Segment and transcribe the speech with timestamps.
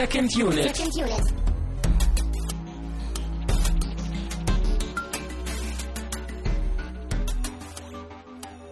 [0.00, 0.74] Second Unit.
[0.74, 1.34] Second Unit.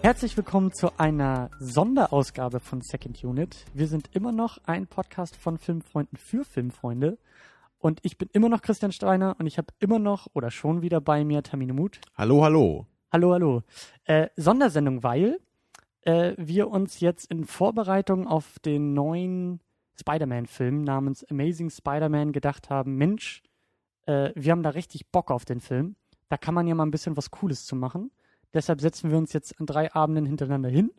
[0.00, 3.66] Herzlich willkommen zu einer Sonderausgabe von Second Unit.
[3.74, 7.18] Wir sind immer noch ein Podcast von Filmfreunden für Filmfreunde.
[7.76, 11.02] Und ich bin immer noch Christian Steiner und ich habe immer noch oder schon wieder
[11.02, 12.00] bei mir Tamine Mut.
[12.16, 12.86] Hallo, hallo.
[13.12, 13.62] Hallo, hallo.
[14.04, 15.40] Äh, Sondersendung, weil
[16.00, 19.60] äh, wir uns jetzt in Vorbereitung auf den neuen
[20.00, 23.42] Spider-Man-Film namens Amazing Spider-Man gedacht haben, Mensch,
[24.06, 25.96] äh, wir haben da richtig Bock auf den Film.
[26.28, 28.10] Da kann man ja mal ein bisschen was Cooles zu machen.
[28.54, 30.90] Deshalb setzen wir uns jetzt an drei Abenden hintereinander hin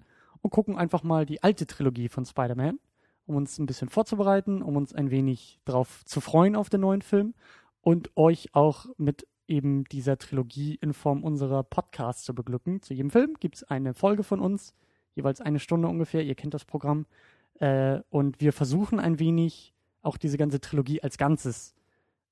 [0.41, 2.79] und gucken einfach mal die alte Trilogie von Spider-Man,
[3.25, 7.01] um uns ein bisschen vorzubereiten, um uns ein wenig drauf zu freuen auf den neuen
[7.01, 7.33] Film
[7.81, 12.81] und euch auch mit eben dieser Trilogie in Form unserer Podcasts zu beglücken.
[12.81, 14.75] Zu jedem Film gibt es eine Folge von uns,
[15.15, 16.23] jeweils eine Stunde ungefähr.
[16.23, 17.07] Ihr kennt das Programm.
[17.59, 21.75] Äh, und wir versuchen ein wenig auch diese ganze Trilogie als Ganzes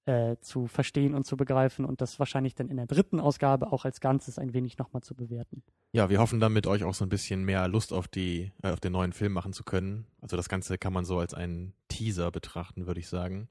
[0.05, 3.83] äh, zu verstehen und zu begreifen und das wahrscheinlich dann in der dritten Ausgabe auch
[3.83, 5.63] als Ganzes ein wenig nochmal zu bewerten.
[5.91, 8.79] Ja, wir hoffen damit euch auch so ein bisschen mehr Lust auf die, äh, auf
[8.79, 10.07] den neuen Film machen zu können.
[10.21, 13.49] Also das Ganze kann man so als einen Teaser betrachten, würde ich sagen.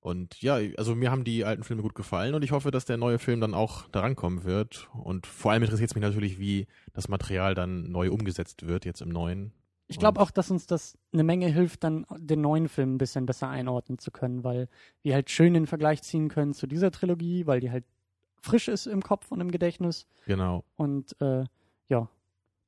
[0.00, 2.96] Und ja, also mir haben die alten Filme gut gefallen und ich hoffe, dass der
[2.96, 4.88] neue Film dann auch daran kommen wird.
[4.94, 9.02] Und vor allem interessiert es mich natürlich, wie das Material dann neu umgesetzt wird jetzt
[9.02, 9.52] im neuen.
[9.90, 13.24] Ich glaube auch, dass uns das eine Menge hilft, dann den neuen Film ein bisschen
[13.26, 14.68] besser einordnen zu können, weil
[15.02, 17.84] wir halt schön den Vergleich ziehen können zu dieser Trilogie, weil die halt
[18.42, 20.06] frisch ist im Kopf und im Gedächtnis.
[20.26, 20.62] Genau.
[20.76, 21.44] Und äh,
[21.88, 22.08] ja,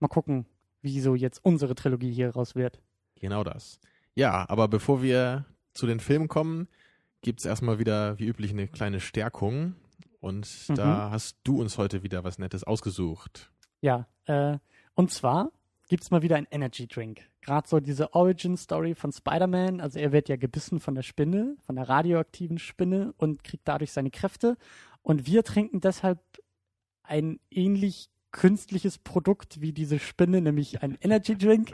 [0.00, 0.46] mal gucken,
[0.82, 2.80] wie so jetzt unsere Trilogie hier raus wird.
[3.16, 3.78] Genau das.
[4.14, 6.68] Ja, aber bevor wir zu den Filmen kommen,
[7.20, 9.74] gibt's erstmal wieder wie üblich eine kleine Stärkung.
[10.20, 10.74] Und Mhm.
[10.74, 13.50] da hast du uns heute wieder was Nettes ausgesucht.
[13.82, 14.58] Ja, äh,
[14.94, 15.50] und zwar
[15.90, 17.28] gibt's mal wieder ein Energy Drink.
[17.40, 19.80] Gerade so diese Origin Story von Spider-Man.
[19.80, 23.90] Also er wird ja gebissen von der Spinne, von der radioaktiven Spinne und kriegt dadurch
[23.90, 24.56] seine Kräfte.
[25.02, 26.20] Und wir trinken deshalb
[27.02, 31.72] ein ähnlich künstliches Produkt wie diese Spinne, nämlich ein Energy Drink.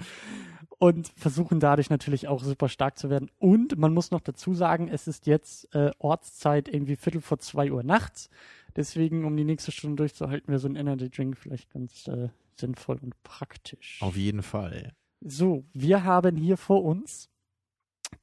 [0.79, 3.31] Und versuchen dadurch natürlich auch super stark zu werden.
[3.39, 7.71] Und man muss noch dazu sagen, es ist jetzt äh, Ortszeit irgendwie Viertel vor zwei
[7.71, 8.31] Uhr nachts.
[8.77, 12.29] Deswegen, um die nächste Stunde durchzuhalten, wäre so ein Energy Drink vielleicht ganz äh,
[12.59, 13.99] sinnvoll und praktisch.
[14.01, 14.95] Auf jeden Fall.
[15.21, 17.29] So, wir haben hier vor uns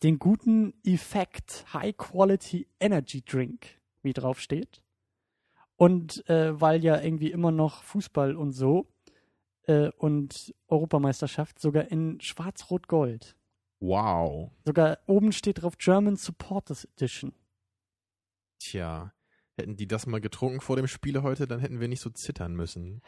[0.01, 4.81] den guten Effekt High Quality Energy Drink, wie drauf steht.
[5.75, 8.87] Und äh, weil ja irgendwie immer noch Fußball und so
[9.63, 13.35] äh, und Europameisterschaft sogar in Schwarz-Rot-Gold.
[13.79, 14.51] Wow.
[14.65, 17.33] Sogar oben steht drauf German Supporters Edition.
[18.59, 19.13] Tja,
[19.57, 22.55] hätten die das mal getrunken vor dem Spiel heute, dann hätten wir nicht so zittern
[22.55, 23.01] müssen.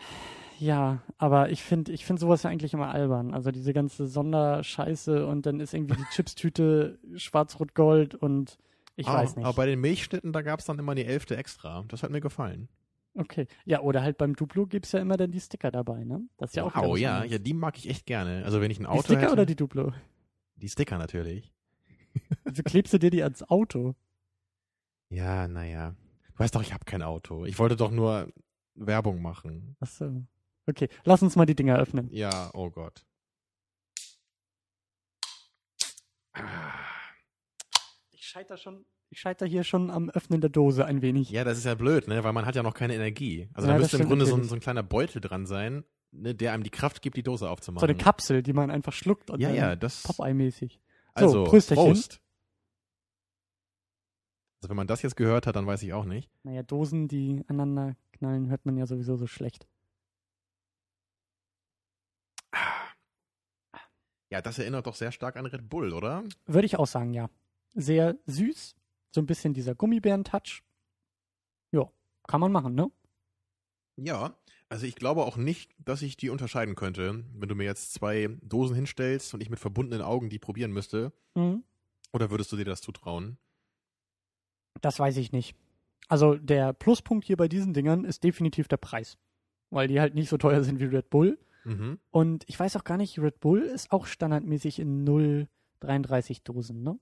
[0.59, 3.33] Ja, aber ich finde ich find sowas ja eigentlich immer albern.
[3.33, 8.57] Also diese ganze Sonderscheiße und dann ist irgendwie die Chipstüte schwarz-rot-gold und
[8.95, 9.45] ich Ah, weiß nicht.
[9.45, 11.83] Aber bei den Milchschnitten, da gab's dann immer die Elfte extra.
[11.89, 12.69] Das hat mir gefallen.
[13.15, 13.47] okay.
[13.65, 16.21] Ja, oder halt beim Duplo gibt's ja immer dann die Sticker dabei, ne?
[16.37, 17.31] Das ist ja auch wow, was ja, anderes.
[17.33, 18.43] ja, die mag ich echt gerne.
[18.45, 19.91] Also wenn ich ein Die Auto Sticker hätte, oder die Duplo?
[20.55, 21.51] die Sticker natürlich.
[22.45, 23.93] Also klebst du dir die ans Auto?
[25.09, 25.95] Ja, naja.
[26.31, 27.43] Du weißt doch, ich habe kein Auto.
[27.45, 28.31] Ich wollte doch nur
[28.73, 29.75] Werbung machen.
[29.81, 30.23] Ach so.
[30.67, 32.09] Okay, lass uns mal die Dinger öffnen.
[32.11, 33.05] Ja, oh Gott.
[38.11, 41.29] Ich scheiter schon, ich scheiter hier schon am Öffnen der Dose ein wenig.
[41.29, 42.23] Ja, das ist ja blöd, ne?
[42.23, 43.49] Weil man hat ja noch keine Energie.
[43.53, 46.33] Also Ja, da müsste im Grunde so ein, so ein kleiner Beutel dran sein, ne,
[46.35, 47.87] der einem die Kraft gibt, die Dose aufzumachen.
[47.87, 50.03] So eine Kapsel, die man einfach schluckt und Ja, ja, das.
[50.03, 50.79] Popeye-mäßig.
[51.17, 51.43] So, Also.
[51.45, 51.71] Prost.
[54.61, 56.29] Also wenn man das jetzt gehört hat, dann weiß ich auch nicht.
[56.43, 59.67] Naja, Dosen, die aneinander knallen, hört man ja sowieso so schlecht.
[64.29, 66.23] Ja, das erinnert doch sehr stark an Red Bull, oder?
[66.45, 67.29] Würde ich auch sagen, ja.
[67.73, 68.75] Sehr süß,
[69.11, 70.63] so ein bisschen dieser Gummibären-Touch.
[71.71, 71.89] Ja,
[72.27, 72.89] kann man machen, ne?
[73.97, 74.35] Ja,
[74.69, 78.29] also ich glaube auch nicht, dass ich die unterscheiden könnte, wenn du mir jetzt zwei
[78.41, 81.13] Dosen hinstellst und ich mit verbundenen Augen die probieren müsste.
[81.35, 81.63] Mhm.
[82.13, 83.37] Oder würdest du dir das zutrauen?
[84.81, 85.55] Das weiß ich nicht.
[86.07, 89.17] Also der Pluspunkt hier bei diesen Dingern ist definitiv der Preis.
[89.69, 91.39] Weil die halt nicht so teuer sind wie Red Bull.
[91.65, 91.99] Mhm.
[92.11, 96.99] Und ich weiß auch gar nicht, Red Bull ist auch standardmäßig in 0,33 Dosen, ne?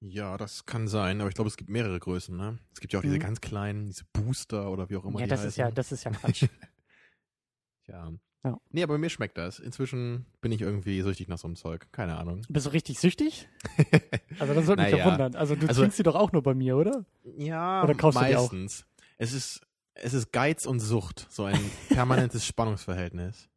[0.00, 2.58] Ja, das kann sein, aber ich glaube, es gibt mehrere Größen, ne?
[2.72, 3.20] Es gibt ja auch diese Mhm.
[3.20, 5.48] ganz kleinen, diese Booster oder wie auch immer Ja, das heißen.
[5.48, 6.44] ist ja, das ist ja Quatsch.
[7.88, 8.12] ja.
[8.44, 8.60] Ja.
[8.70, 9.58] Nee, aber mir schmeckt das.
[9.58, 11.88] Inzwischen bin ich irgendwie süchtig nach so einem Zeug.
[11.90, 12.42] Keine Ahnung.
[12.48, 13.48] Bist du richtig süchtig?
[14.38, 15.04] Also das würde mich Naja.
[15.06, 15.34] ja wundern.
[15.34, 17.06] Also du Also- trinkst die doch auch nur bei mir, oder?
[17.38, 18.52] Ja, Oder kaufst du die auch?
[18.52, 18.84] meistens.
[19.16, 19.62] Es ist,
[19.94, 21.58] es ist Geiz und Sucht, so ein
[21.88, 23.48] permanentes Spannungsverhältnis.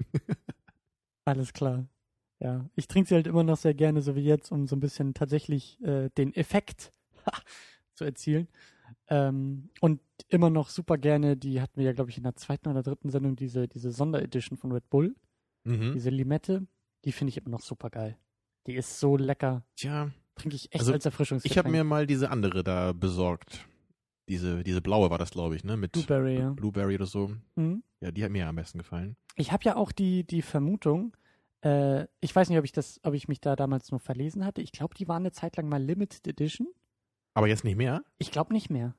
[1.24, 1.86] Alles klar.
[2.40, 4.80] Ja, ich trinke sie halt immer noch sehr gerne, so wie jetzt, um so ein
[4.80, 6.92] bisschen tatsächlich äh, den Effekt
[7.94, 8.48] zu erzielen.
[9.08, 12.68] Ähm, und immer noch super gerne, die hatten wir ja, glaube ich, in der zweiten
[12.68, 15.14] oder dritten Sendung, diese, diese Sonderedition von Red Bull,
[15.64, 15.92] Mhm.
[15.92, 16.66] diese Limette,
[17.04, 18.16] die finde ich immer noch super geil.
[18.66, 19.62] Die ist so lecker.
[19.76, 21.52] Tja, Trinke ich echt Also, als Erfrischungsgetränk.
[21.52, 23.66] ich habe mir mal diese andere da besorgt.
[24.30, 25.76] Diese, diese blaue war das, glaube ich, ne?
[25.76, 26.50] Mit Blueberry, ja.
[26.50, 27.32] Blueberry oder so.
[27.56, 27.82] Mhm.
[28.00, 29.16] Ja, die hat mir am besten gefallen.
[29.34, 31.16] Ich habe ja auch die, die Vermutung,
[31.62, 34.62] äh, ich weiß nicht, ob ich das, ob ich mich da damals nur verlesen hatte.
[34.62, 36.68] Ich glaube, die waren eine Zeit lang mal Limited Edition.
[37.34, 38.04] Aber jetzt nicht mehr.
[38.18, 38.94] Ich glaube nicht mehr.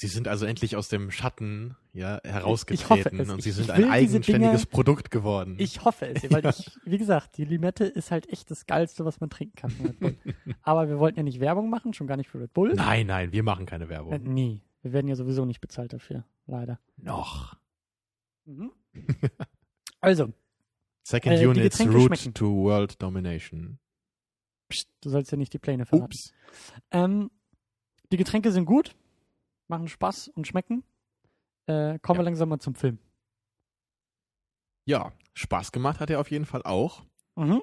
[0.00, 4.62] Sie sind also endlich aus dem Schatten ja, herausgetreten und sie sind ich ein eigenständiges
[4.62, 5.56] Dinger- Produkt geworden.
[5.58, 9.20] Ich hoffe es, weil ich, wie gesagt, die Limette ist halt echt das Geilste, was
[9.20, 10.16] man trinken kann.
[10.62, 12.72] Aber wir wollten ja nicht Werbung machen, schon gar nicht für Red Bull.
[12.72, 14.22] nein, nein, wir machen keine Äh, Werbung.
[14.22, 14.62] nie.
[14.80, 16.80] Wir werden ja sowieso nicht bezahlt dafür, leider.
[16.96, 17.56] Noch.
[18.46, 18.72] Mhm.
[20.00, 20.32] Also,
[21.02, 22.32] Second Äh, Unit's Route schmecken.
[22.32, 23.78] to World Domination.
[24.70, 26.06] pst, du sollst ja nicht die Pläne verraten.
[26.06, 26.32] Ups.
[26.90, 27.30] Ähm,
[28.10, 28.94] die Getränke sind gut,
[29.70, 30.84] machen Spaß und schmecken.
[31.66, 32.28] Äh, kommen wir Ja.
[32.28, 32.98] langsam mal zum Film.
[34.84, 37.04] Ja, Spaß gemacht hat er auf jeden Fall auch.
[37.36, 37.62] Mhm.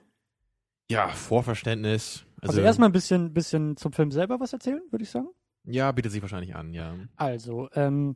[0.89, 2.25] Ja, Vorverständnis.
[2.41, 5.27] Also, Also, erstmal ein bisschen, bisschen zum Film selber was erzählen, würde ich sagen.
[5.65, 6.95] Ja, bietet sich wahrscheinlich an, ja.
[7.17, 8.15] Also, ähm,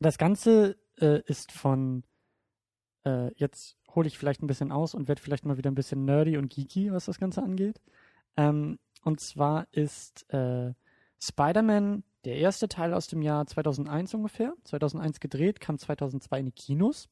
[0.00, 2.02] das Ganze äh, ist von,
[3.04, 6.04] äh, jetzt hole ich vielleicht ein bisschen aus und werde vielleicht mal wieder ein bisschen
[6.04, 7.80] nerdy und geeky, was das Ganze angeht.
[8.36, 10.72] Ähm, und zwar ist äh,
[11.22, 16.52] Spider-Man der erste Teil aus dem Jahr 2001 ungefähr, 2001 gedreht, kam 2002 in die
[16.52, 17.08] Kinos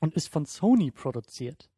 [0.00, 1.68] und ist von Sony produziert.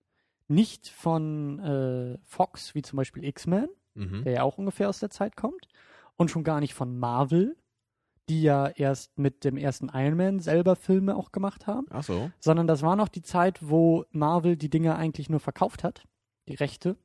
[0.46, 4.24] Nicht von äh, Fox, wie zum Beispiel X-Men, Mhm.
[4.24, 5.68] der ja auch ungefähr aus der Zeit kommt.
[6.16, 7.56] Und schon gar nicht von Marvel,
[8.28, 12.30] die ja erst mit dem ersten Iron Man selber Filme auch gemacht haben, Ach so.
[12.40, 16.02] sondern das war noch die Zeit, wo Marvel die Dinge eigentlich nur verkauft hat,
[16.48, 16.96] die Rechte.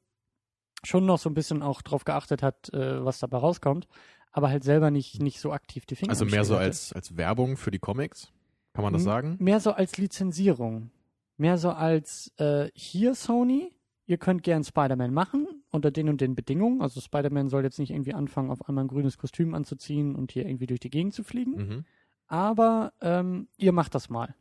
[0.84, 3.88] Schon noch so ein bisschen auch drauf geachtet hat, äh, was dabei rauskommt,
[4.31, 6.66] aber halt selber nicht, nicht so aktiv die Finger Also mehr so hatte.
[6.66, 8.31] als, als Werbung für die Comics?
[8.74, 9.36] Kann man das M- sagen?
[9.40, 10.92] Mehr so als Lizenzierung.
[11.38, 13.72] Mehr so als äh, hier Sony,
[14.06, 16.81] ihr könnt gern Spider-Man machen unter den und den Bedingungen.
[16.81, 20.46] Also Spider-Man soll jetzt nicht irgendwie anfangen, auf einmal ein grünes Kostüm anzuziehen und hier
[20.46, 21.52] irgendwie durch die Gegend zu fliegen.
[21.56, 21.86] Mhm.
[22.28, 24.36] Aber ähm, ihr macht das mal.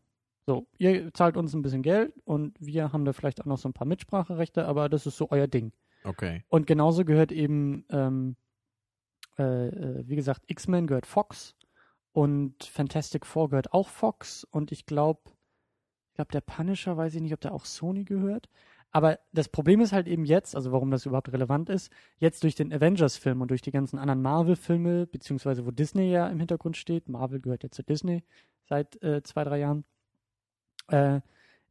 [0.45, 3.69] So, ihr zahlt uns ein bisschen Geld und wir haben da vielleicht auch noch so
[3.69, 5.73] ein paar Mitspracherechte, aber das ist so euer Ding.
[6.05, 6.43] Okay.
[6.49, 8.37] Und genauso gehört eben, ähm,
[9.39, 11.55] äh, äh, wie gesagt, X-Men gehört Fox
[12.13, 15.21] und Fantastic Four gehört auch Fox und ich glaube,
[16.11, 18.49] ich glaube, der Punisher, weiß ich nicht, ob der auch Sony gehört.
[18.91, 22.55] Aber das Problem ist halt eben jetzt, also warum das überhaupt relevant ist, jetzt durch
[22.55, 27.09] den Avengers-Film und durch die ganzen anderen Marvel-Filme, beziehungsweise wo Disney ja im Hintergrund steht,
[27.09, 28.25] Marvel gehört ja zu Disney
[28.65, 29.85] seit äh, zwei, drei Jahren.
[30.89, 31.21] Äh,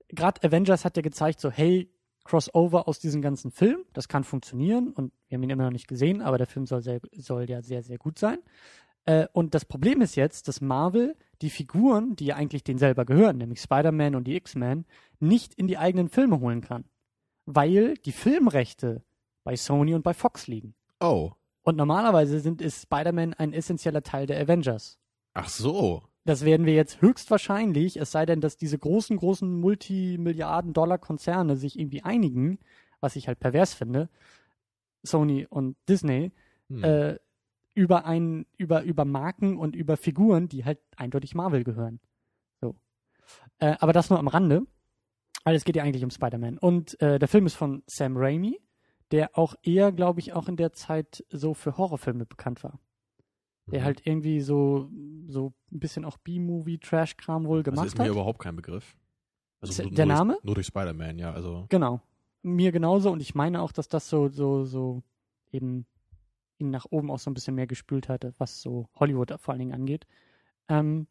[0.10, 1.92] Gerade Avengers hat ja gezeigt, so, hey,
[2.28, 5.88] Crossover aus diesen ganzen Filmen, das kann funktionieren und wir haben ihn immer noch nicht
[5.88, 8.40] gesehen, aber der Film soll, sehr, soll ja sehr, sehr gut sein.
[9.06, 13.06] Äh, und das Problem ist jetzt, dass Marvel die Figuren, die ja eigentlich denen selber
[13.06, 14.86] gehören, nämlich Spider-Man und die X-Men,
[15.20, 16.86] nicht in die eigenen Filme holen kann.
[17.46, 19.04] Weil die Filmrechte
[19.44, 20.76] bei Sony und bei Fox liegen.
[21.00, 21.32] Oh.
[21.64, 25.00] Und normalerweise sind, ist Spider-Man ein essentieller Teil der Avengers.
[25.34, 26.04] Ach so.
[26.28, 32.04] Das werden wir jetzt höchstwahrscheinlich, es sei denn, dass diese großen, großen Multimilliarden-Dollar-Konzerne sich irgendwie
[32.04, 32.60] einigen,
[33.00, 34.10] was ich halt pervers finde,
[35.04, 36.34] Sony und Disney,
[36.70, 36.84] Hm.
[36.84, 37.18] äh,
[37.76, 42.02] über ein, über, über Marken und über Figuren, die halt eindeutig Marvel gehören.
[42.60, 42.76] So.
[43.60, 44.64] Äh, aber das nur am Rande.
[45.46, 46.58] Weil es geht ja eigentlich um Spider-Man.
[46.58, 48.60] Und äh, der Film ist von Sam Raimi,
[49.12, 52.80] der auch eher, glaube ich, auch in der Zeit so für Horrorfilme bekannt war.
[53.72, 53.86] Der Mhm.
[53.86, 54.90] halt irgendwie so,
[55.28, 58.96] so ein bisschen auch B-Movie, Trash-Kram wohl Das gemacht ist mir überhaupt kein Begriff.
[59.60, 60.38] Also Der nur durch- Name?
[60.44, 61.34] Nur durch Spider-Man, ja.
[61.34, 61.66] Also.
[61.70, 62.02] Genau.
[62.44, 65.04] Mir genauso und ich meine auch, dass das so, so, so
[65.52, 65.86] eben
[66.60, 69.60] ihn nach oben auch so ein bisschen mehr gespült hatte, was so Hollywood vor allen
[69.60, 70.08] Dingen angeht.
[70.70, 71.08] Ähm,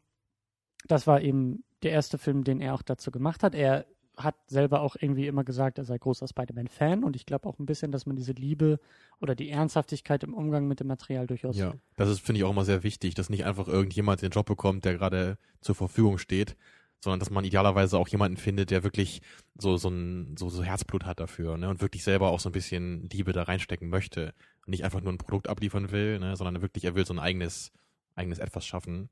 [0.87, 3.53] das war eben der erste Film, den er auch dazu gemacht hat.
[3.53, 3.85] Er
[4.17, 7.67] hat selber auch irgendwie immer gesagt, er sei großer Spider-Man-Fan und ich glaube auch ein
[7.67, 8.79] bisschen, dass man diese Liebe
[9.21, 12.51] oder die Ernsthaftigkeit im Umgang mit dem Material durchaus Ja, das ist, finde ich, auch
[12.51, 16.57] immer sehr wichtig, dass nicht einfach irgendjemand den Job bekommt, der gerade zur Verfügung steht,
[16.99, 19.21] sondern dass man idealerweise auch jemanden findet, der wirklich
[19.57, 22.53] so, so ein, so, so Herzblut hat dafür, ne, und wirklich selber auch so ein
[22.53, 24.33] bisschen Liebe da reinstecken möchte.
[24.65, 27.19] Und nicht einfach nur ein Produkt abliefern will, ne, sondern wirklich, er will so ein
[27.19, 27.71] eigenes,
[28.15, 29.09] eigenes etwas schaffen.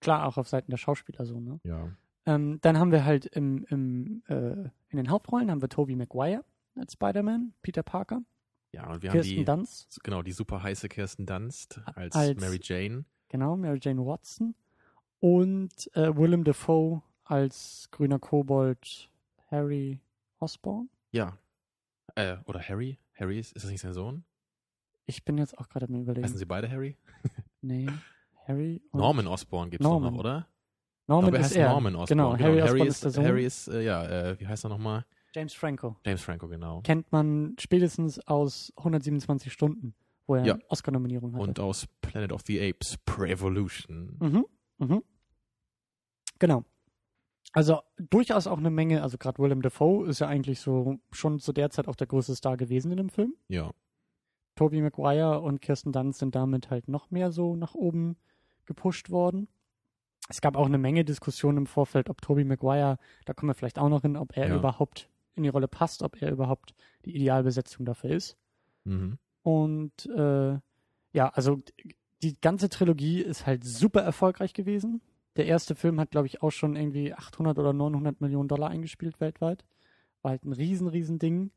[0.00, 1.58] klar auch auf Seiten der Schauspieler so, ne?
[1.64, 1.90] Ja.
[2.26, 6.44] Ähm, dann haben wir halt im, im, äh, in den Hauptrollen haben wir Tobey Maguire
[6.76, 8.22] als Spider-Man, Peter Parker,
[8.72, 12.40] Ja, und wir Kirsten haben die, Dunst, genau, die super heiße Kirsten Dunst als, Als-
[12.40, 13.04] Mary Jane.
[13.28, 14.54] genau, Mary Jane Watson
[15.20, 19.08] und äh, Willem Dafoe als grüner Kobold
[19.50, 20.00] Harry
[20.40, 20.88] Osborn.
[21.12, 21.38] Ja.
[22.16, 22.98] Äh, oder Harry?
[23.14, 24.24] Harry ist, ist das nicht sein Sohn?
[25.06, 26.24] Ich bin jetzt auch gerade am überlegen.
[26.24, 26.96] Heißen sie beide Harry?
[27.60, 27.86] Nee,
[28.48, 30.12] Harry und Norman Osborn gibt's doch Norman.
[30.14, 30.48] noch, oder?
[31.06, 31.68] Norman glaube, er ist heißt er.
[31.70, 32.08] Norman Osborn.
[32.08, 33.24] Genau, Harry Osborn ist, ist der Sohn.
[33.26, 35.04] Harry ist, äh, ja, äh, wie heißt er nochmal?
[35.34, 35.96] James Franco.
[36.06, 36.80] James Franco, genau.
[36.82, 39.94] Kennt man spätestens aus 127 Stunden,
[40.26, 40.54] wo er Ja.
[40.54, 41.42] eine Oscar-Nominierung hatte.
[41.42, 44.16] Und aus Planet of the Apes, Prevolution.
[44.20, 44.46] Mhm.
[44.78, 45.02] Mhm.
[46.38, 46.64] Genau.
[47.52, 51.52] Also durchaus auch eine Menge, also gerade Willem Dafoe ist ja eigentlich so schon zu
[51.52, 53.34] der Zeit auch der größte Star gewesen in dem Film.
[53.48, 53.72] Ja.
[54.56, 58.16] Tobey Maguire und Kirsten Dunst sind damit halt noch mehr so nach oben
[58.66, 59.48] gepusht worden.
[60.28, 63.78] Es gab auch eine Menge Diskussionen im Vorfeld, ob Tobey Maguire, da kommen wir vielleicht
[63.78, 64.56] auch noch hin, ob er Ja.
[64.56, 68.36] überhaupt in die Rolle passt, ob er überhaupt die Idealbesetzung dafür ist.
[68.84, 69.18] Mhm.
[69.42, 70.58] Und äh,
[71.12, 71.58] ja, also
[72.22, 75.02] die ganze Trilogie ist halt super erfolgreich gewesen.
[75.36, 79.20] Der erste Film hat, glaube ich, auch schon irgendwie 800 oder 900 Millionen Dollar eingespielt
[79.20, 79.64] weltweit.
[80.22, 81.50] War halt ein riesen, riesen Ding.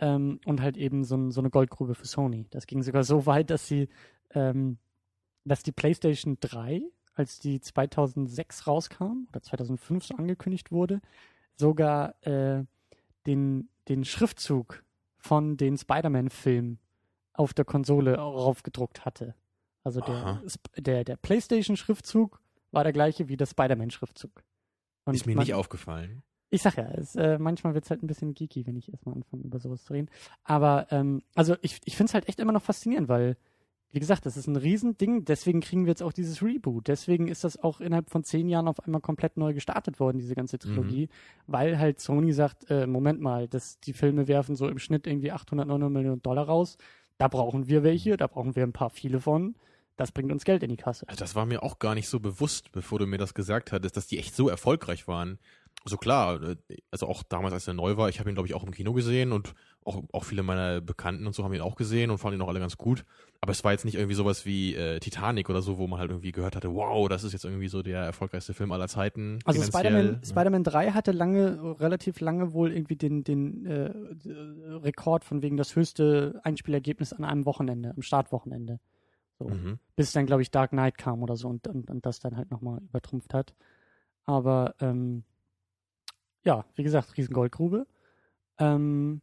[0.00, 2.46] Ähm, und halt eben so, ein, so eine Goldgrube für Sony.
[2.50, 3.88] Das ging sogar so weit, dass sie,
[4.30, 4.78] ähm,
[5.44, 6.82] dass die PlayStation 3,
[7.18, 11.00] als die 2006 rauskam oder 2005 so angekündigt wurde,
[11.56, 12.64] sogar äh,
[13.26, 14.84] den, den Schriftzug
[15.18, 16.78] von den Spider-Man-Filmen
[17.32, 19.34] auf der Konsole raufgedruckt hatte.
[19.84, 20.42] Also der,
[20.76, 22.40] der, der PlayStation-Schriftzug
[22.72, 24.42] war der gleiche wie der Spider-Man-Schriftzug.
[25.06, 26.22] Ist mir man- nicht aufgefallen.
[26.50, 29.42] ich sag ja, es, äh, manchmal wird's halt ein bisschen geeky, wenn ich erstmal anfange,
[29.44, 30.10] über sowas zu reden.
[30.44, 33.36] Aber ähm, also ich, ich finde es halt echt immer noch faszinierend, weil,
[33.90, 36.88] wie gesagt, das ist ein Riesending, deswegen kriegen wir jetzt auch dieses Reboot.
[36.88, 40.34] Deswegen ist das auch innerhalb von zehn Jahren auf einmal komplett neu gestartet worden, diese
[40.34, 41.08] ganze Trilogie,
[41.46, 45.32] weil halt Sony sagt, äh, Moment mal, das, die Filme werfen so im Schnitt irgendwie
[45.32, 46.76] 800, 900 Millionen Dollar raus.
[47.16, 49.56] Da brauchen wir welche, da brauchen wir ein paar viele von.
[49.96, 51.08] Das bringt uns Geld in die Kasse.
[51.08, 53.96] Also das war mir auch gar nicht so bewusst, bevor du mir das gesagt hattest,
[53.96, 55.38] dass die echt so erfolgreich waren.
[55.84, 56.56] Also klar, äh,
[56.90, 58.92] also auch damals, als er neu war, ich habe ihn, glaube ich, auch im Kino
[58.92, 59.54] gesehen und
[59.84, 62.48] auch, auch viele meiner Bekannten und so haben ihn auch gesehen und fanden ihn auch
[62.48, 63.04] alle ganz gut.
[63.40, 66.10] Aber es war jetzt nicht irgendwie sowas wie äh, Titanic oder so, wo man halt
[66.10, 69.38] irgendwie gehört hatte, wow, das ist jetzt irgendwie so der erfolgreichste Film aller Zeiten.
[69.44, 70.20] Also Spider-Man ne?
[70.24, 75.56] Spider-Man 3 hatte lange, relativ lange wohl irgendwie den, den äh, äh, Rekord von wegen
[75.56, 78.80] das höchste Einspielergebnis an einem Wochenende, am Startwochenende.
[79.38, 79.48] So.
[79.48, 79.78] Mhm.
[79.94, 82.50] Bis dann, glaube ich, Dark Knight kam oder so und, und, und das dann halt
[82.50, 83.54] nochmal übertrumpft hat.
[84.24, 85.22] Aber ähm,
[86.44, 87.86] ja, wie gesagt, Riesengoldgrube.
[88.58, 89.20] Ähm,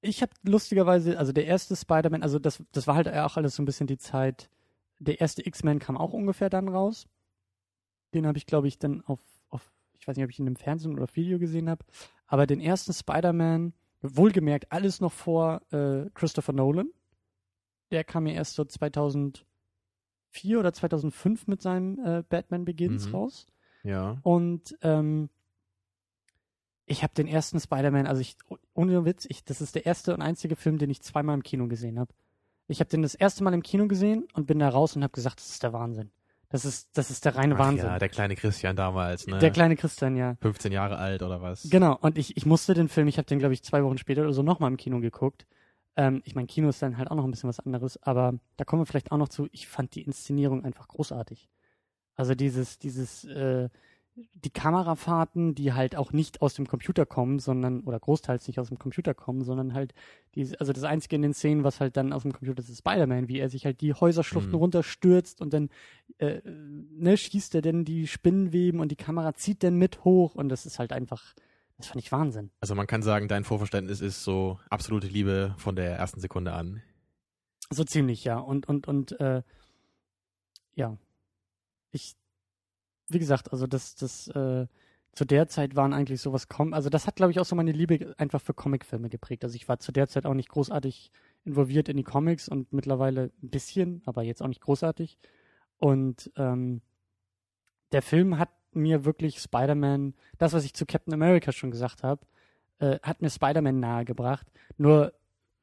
[0.00, 3.62] ich habe lustigerweise, also der erste Spider-Man, also das, das war halt auch alles so
[3.62, 4.48] ein bisschen die Zeit,
[4.98, 7.06] der erste X-Men kam auch ungefähr dann raus.
[8.14, 10.56] Den habe ich, glaube ich, dann auf, auf, ich weiß nicht, ob ich ihn im
[10.56, 11.84] Fernsehen oder auf Video gesehen habe,
[12.26, 16.90] aber den ersten Spider-Man, wohlgemerkt, alles noch vor äh, Christopher Nolan.
[17.90, 19.44] Der kam ja erst so 2004
[20.58, 23.14] oder 2005 mit seinem äh, Batman Begins Mhm.
[23.14, 23.46] raus.
[23.82, 24.18] Ja.
[24.22, 25.30] Und ähm,
[26.88, 28.36] ich habe den ersten Spider-Man, also ich,
[28.74, 31.68] ohne Witz, ich, das ist der erste und einzige Film, den ich zweimal im Kino
[31.68, 32.12] gesehen habe.
[32.66, 35.12] Ich habe den das erste Mal im Kino gesehen und bin da raus und habe
[35.12, 36.10] gesagt, das ist der Wahnsinn.
[36.50, 37.86] Das ist, das ist der reine Ach Wahnsinn.
[37.86, 39.38] ja, der kleine Christian damals, ne?
[39.38, 40.36] der kleine Christian, ja.
[40.40, 41.68] 15 Jahre alt oder was?
[41.70, 44.22] Genau, und ich, ich musste den Film, ich habe den, glaube ich, zwei Wochen später
[44.22, 45.46] oder so nochmal im Kino geguckt.
[45.96, 48.64] Ähm, ich meine, Kino ist dann halt auch noch ein bisschen was anderes, aber da
[48.64, 51.50] kommen wir vielleicht auch noch zu, ich fand die Inszenierung einfach großartig.
[52.14, 53.68] Also dieses, dieses, äh,
[54.34, 58.68] die Kamerafahrten, die halt auch nicht aus dem Computer kommen, sondern, oder großteils nicht aus
[58.68, 59.94] dem Computer kommen, sondern halt,
[60.34, 62.78] diese, also das Einzige in den Szenen, was halt dann aus dem Computer ist, ist
[62.78, 64.58] Spider-Man, wie er sich halt die Häuserschluchten Mhm.
[64.58, 65.70] runterstürzt und dann,
[66.18, 70.48] äh, ne, schießt er denn die Spinnenweben und die Kamera zieht dann mit hoch und
[70.48, 71.34] das ist halt einfach,
[71.76, 72.50] das fand ich Wahnsinn.
[72.60, 76.82] Also man kann sagen, dein Vorverständnis ist so absolute Liebe von der ersten Sekunde an.
[77.70, 78.38] So ziemlich, ja.
[78.38, 79.42] Und, und, und, äh,
[80.74, 80.96] ja.
[81.92, 82.16] Ich,
[83.08, 84.66] wie gesagt, also das, das, äh,
[85.12, 86.74] zu der Zeit waren eigentlich sowas kommen.
[86.74, 89.42] Also das hat, glaube ich, auch so meine Liebe einfach für Comicfilme geprägt.
[89.42, 91.10] Also ich war zu der Zeit auch nicht großartig
[91.44, 95.18] involviert in die Comics und mittlerweile ein bisschen, aber jetzt auch nicht großartig.
[95.78, 96.82] Und ähm,
[97.92, 102.24] der Film hat mir wirklich Spider-Man, das, was ich zu Captain America schon gesagt habe,
[102.78, 104.46] äh, hat mir Spider-Man nahegebracht.
[104.76, 105.14] Nur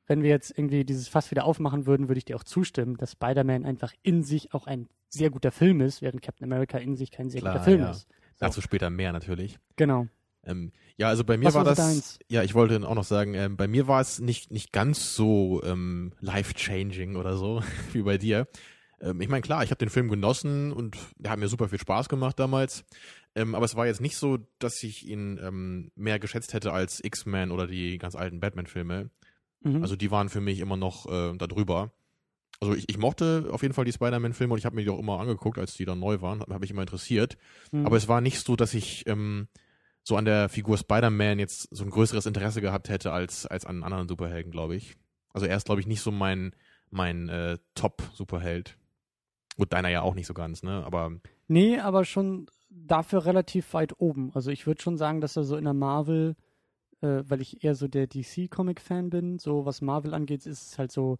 [0.08, 3.14] wenn wir jetzt irgendwie dieses Fass wieder aufmachen würden, würde ich dir auch zustimmen, dass
[3.14, 7.12] Spider-Man einfach in sich auch ein sehr guter Film ist, während Captain America in sich
[7.12, 7.92] kein sehr Klar, guter Film ja.
[7.92, 8.02] ist.
[8.02, 8.46] So.
[8.46, 9.58] Dazu später mehr natürlich.
[9.78, 10.08] Genau.
[10.44, 11.78] Ähm, ja, also bei mir Was war das.
[11.78, 12.20] deins?
[12.28, 15.62] Ja, ich wollte auch noch sagen, ähm, bei mir war es nicht, nicht ganz so
[15.64, 18.48] ähm, life-changing oder so wie bei dir.
[19.02, 21.80] Ähm, ich meine, klar, ich habe den Film genossen und der hat mir super viel
[21.80, 22.86] Spaß gemacht damals.
[23.36, 27.04] Ähm, aber es war jetzt nicht so, dass ich ihn ähm, mehr geschätzt hätte als
[27.04, 29.10] X-Men oder die ganz alten Batman-Filme.
[29.66, 29.82] Mhm.
[29.82, 31.92] Also die waren für mich immer noch äh, da drüber.
[32.62, 35.00] Also ich, ich mochte auf jeden Fall die Spider-Man-Filme und ich habe mir die auch
[35.00, 37.38] immer angeguckt, als die dann neu waren, habe hab mich immer interessiert.
[37.72, 37.86] Mhm.
[37.86, 39.48] Aber es war nicht so, dass ich ähm,
[40.04, 43.84] so an der Figur Spider-Man jetzt so ein größeres Interesse gehabt hätte als, als an
[43.84, 44.96] anderen Superhelden, glaube ich.
[45.34, 46.56] Also er ist, glaube ich, nicht so mein,
[46.92, 48.78] mein äh, Top-Superheld.
[49.58, 50.84] Gut, deiner ja auch nicht so ganz, ne?
[50.86, 51.12] Aber.
[51.48, 54.32] Nee, aber schon dafür relativ weit oben.
[54.34, 56.36] Also ich würde schon sagen, dass er so in der Marvel,
[57.06, 60.92] äh, weil ich eher so der DC-Comic-Fan bin, so was Marvel angeht, ist es halt
[60.92, 61.18] so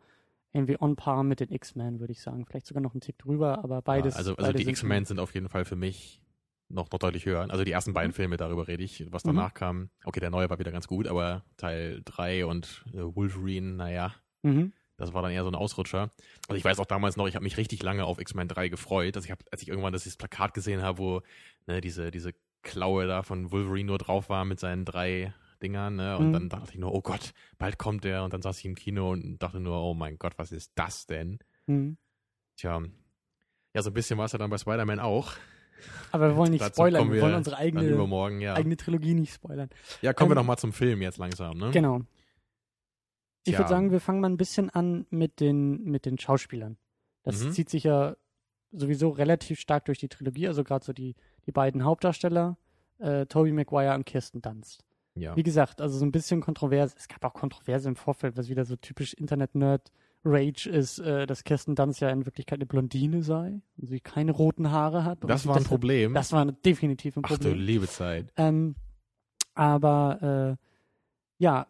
[0.54, 2.46] irgendwie on par mit den X-Men, würde ich sagen.
[2.46, 4.14] Vielleicht sogar noch einen Tick drüber, aber beides.
[4.14, 6.22] Ja, also also beide die X-Men sind auf jeden Fall für mich
[6.70, 7.46] noch, noch deutlich höher.
[7.50, 9.06] Also die ersten beiden Filme, darüber rede ich.
[9.12, 13.00] Was danach kam, okay, der neue war wieder ganz gut, aber Teil 3 und äh,
[13.00, 14.72] Wolverine, naja, Mhm.
[14.98, 16.10] das war dann eher so ein Ausrutscher.
[16.48, 19.16] Also ich weiß auch damals noch, ich habe mich richtig lange auf X-Men 3 gefreut.
[19.16, 21.22] Also ich hab, als ich irgendwann das dieses Plakat gesehen habe, wo
[21.68, 25.34] ne, diese, diese Klaue da von Wolverine nur drauf war mit seinen drei
[25.66, 26.18] Dingern, ne?
[26.18, 26.34] Und Mhm.
[26.34, 28.24] dann dachte ich nur, oh Gott, bald kommt der.
[28.24, 31.06] Und dann saß ich im Kino und dachte nur, oh mein Gott, was ist das
[31.08, 31.40] denn?
[31.66, 31.98] Mhm.
[32.58, 32.82] Tja,
[33.74, 35.34] ja, so ein bisschen war es ja dann bei Spider-Man auch.
[36.12, 38.54] Aber wir wollen nicht spoilern, kommen wir wollen wir unsere eigene, ja.
[38.56, 39.70] eigene Trilogie nicht spoilern.
[40.02, 41.72] Ja, kommen wir Ähm, doch mal zum Film jetzt langsam, ne?
[41.72, 42.02] Genau.
[43.44, 43.60] Ich Tja.
[43.60, 46.78] würde sagen, wir fangen mal ein bisschen an mit den, mit den Schauspielern.
[47.24, 47.52] Das Mhm.
[47.52, 48.16] zieht sich ja
[48.72, 52.58] sowieso relativ stark durch die Trilogie, also gerade so die, die beiden Hauptdarsteller,
[53.00, 54.86] äh, Tobey Maguire und Kirsten Dunst.
[55.16, 55.36] Ja.
[55.36, 56.94] Wie gesagt, also so ein bisschen kontrovers.
[56.98, 61.76] Es gab auch Kontroverse im Vorfeld, was wieder so typisch Internet-Nerd-Rage ist, äh, dass Kirsten
[61.76, 65.20] Dunst ja in Wirklichkeit eine Blondine sei und sie keine roten Haare hat.
[65.24, 66.14] Das war ein deshalb- Problem.
[66.14, 67.60] Das war definitiv ein Ach du Problem.
[67.60, 68.34] liebe Zeit.
[68.36, 68.76] Ähm,
[69.54, 71.68] aber äh, ja,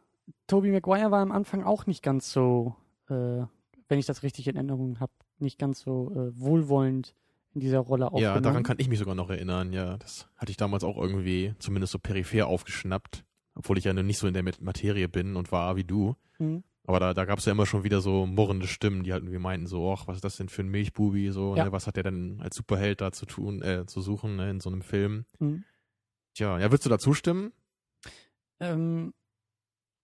[0.48, 2.76] Tobey Maguire war am Anfang auch nicht ganz so,
[3.10, 7.14] äh, wenn ich das richtig in Erinnerung habe, nicht ganz so äh, wohlwollend
[7.54, 8.44] in dieser Rolle Ja, aufgenommen.
[8.44, 9.72] daran kann ich mich sogar noch erinnern.
[9.74, 13.24] Ja, das hatte ich damals auch irgendwie zumindest so peripher aufgeschnappt.
[13.56, 16.16] Obwohl ich ja nicht so in der Mat- Materie bin und war wie du.
[16.40, 16.64] Mhm.
[16.88, 19.40] Aber da, da gab es ja immer schon wieder so murrende Stimmen, die halt irgendwie
[19.40, 21.32] meinten so, ach, was ist das denn für ein Milchbubi?
[21.32, 21.66] So, Ja.
[21.66, 24.60] ne, was hat der denn als Superheld da zu tun, äh, zu suchen, ne, in
[24.60, 25.26] so einem Film?
[25.40, 25.64] Mhm.
[26.36, 27.54] Tja, ja, würdest du da zustimmen?
[28.60, 29.14] Ähm,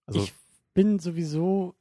[0.07, 0.33] Also, ich
[0.73, 1.75] bin sowieso,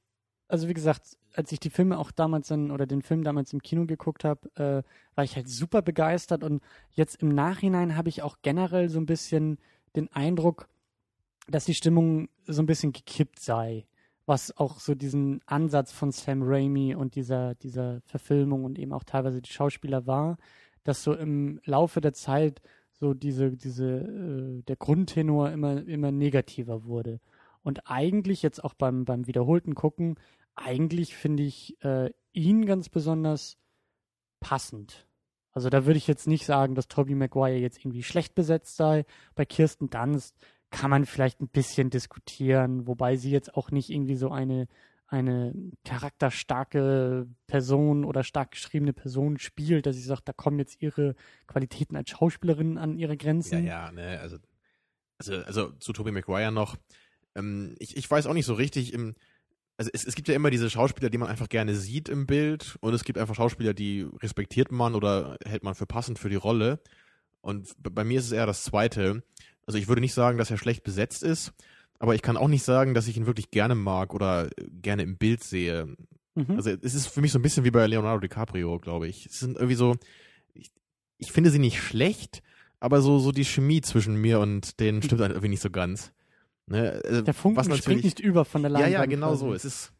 [0.48, 3.62] also wie gesagt, als ich die Filme auch damals dann oder den Film damals im
[3.62, 4.82] Kino geguckt habe, äh,
[5.14, 9.06] war ich halt super begeistert und jetzt im Nachhinein habe ich auch generell so ein
[9.06, 9.58] bisschen
[9.96, 10.68] den Eindruck,
[11.50, 13.86] dass die Stimmung so ein bisschen gekippt sei,
[14.26, 19.04] was auch so diesen Ansatz von Sam Raimi und dieser, dieser Verfilmung und eben auch
[19.04, 20.38] teilweise die Schauspieler war,
[20.84, 22.60] dass so im Laufe der Zeit
[22.92, 27.20] so diese, diese, äh, der Grundtenor immer, immer negativer wurde.
[27.62, 30.16] Und eigentlich jetzt auch beim, beim wiederholten Gucken,
[30.54, 33.58] eigentlich finde ich äh, ihn ganz besonders
[34.40, 35.06] passend.
[35.52, 39.04] Also da würde ich jetzt nicht sagen, dass Tobey Maguire jetzt irgendwie schlecht besetzt sei.
[39.34, 40.36] Bei Kirsten Dunst
[40.70, 44.68] kann man vielleicht ein bisschen diskutieren, wobei sie jetzt auch nicht irgendwie so eine,
[45.06, 45.52] eine
[45.84, 51.96] charakterstarke Person oder stark geschriebene Person spielt, dass ich sage, da kommen jetzt ihre Qualitäten
[51.96, 53.66] als Schauspielerin an ihre ja, Grenzen.
[53.66, 54.36] ja, ne, also,
[55.18, 56.76] also, also zu Tobey Maguire noch.
[57.34, 59.16] Ähm, ich, ich weiß auch nicht so richtig im,
[59.76, 62.76] also es, es gibt ja immer diese Schauspieler, die man einfach gerne sieht im Bild
[62.80, 66.36] und es gibt einfach Schauspieler, die respektiert man oder hält man für passend für die
[66.36, 66.80] Rolle.
[67.40, 69.22] Und bei mir ist es eher das Zweite.
[69.70, 71.52] Also ich würde nicht sagen, dass er schlecht besetzt ist,
[72.00, 74.50] aber ich kann auch nicht sagen, dass ich ihn wirklich gerne mag oder
[74.82, 75.94] gerne im Bild sehe.
[76.34, 76.56] Mhm.
[76.56, 79.26] Also es ist für mich so ein bisschen wie bei Leonardo DiCaprio, glaube ich.
[79.26, 79.94] Es sind irgendwie so,
[80.54, 80.72] ich,
[81.18, 82.42] ich finde sie nicht schlecht,
[82.80, 86.12] aber so, so die Chemie zwischen mir und denen stimmt halt irgendwie nicht so ganz.
[86.66, 87.00] Ne?
[87.04, 88.92] Also, Der Funken springt nicht über von der ja, Leinwand.
[88.94, 89.40] ja, genau quasi.
[89.44, 89.54] so.
[89.54, 89.92] Es ist,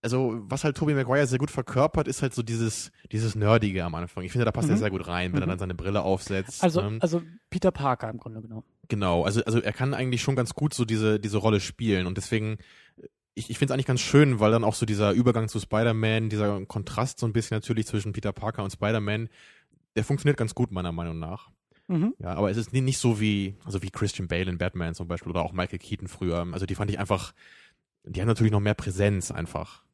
[0.00, 3.94] also, was halt Tobey Maguire sehr gut verkörpert, ist halt so dieses, dieses Nerdige am
[3.96, 4.22] Anfang.
[4.22, 4.74] Ich finde, da passt Mhm.
[4.74, 5.50] er sehr gut rein, wenn er Mhm.
[5.50, 6.62] dann seine Brille aufsetzt.
[6.62, 6.98] Also, ne?
[7.00, 7.20] also
[7.50, 8.64] Peter Parker im Grunde genommen.
[8.88, 12.16] Genau, also, also er kann eigentlich schon ganz gut so diese, diese Rolle spielen und
[12.16, 12.58] deswegen,
[13.34, 16.30] ich, ich finde es eigentlich ganz schön, weil dann auch so dieser Übergang zu Spider-Man,
[16.30, 19.28] dieser Kontrast so ein bisschen natürlich zwischen Peter Parker und Spider-Man,
[19.94, 21.50] der funktioniert ganz gut meiner Meinung nach.
[21.88, 22.14] Mhm.
[22.18, 25.30] Ja, aber es ist nicht so wie, also wie Christian Bale in Batman zum Beispiel
[25.30, 26.46] oder auch Michael Keaton früher.
[26.52, 27.32] Also die fand ich einfach,
[28.04, 29.84] die haben natürlich noch mehr Präsenz einfach.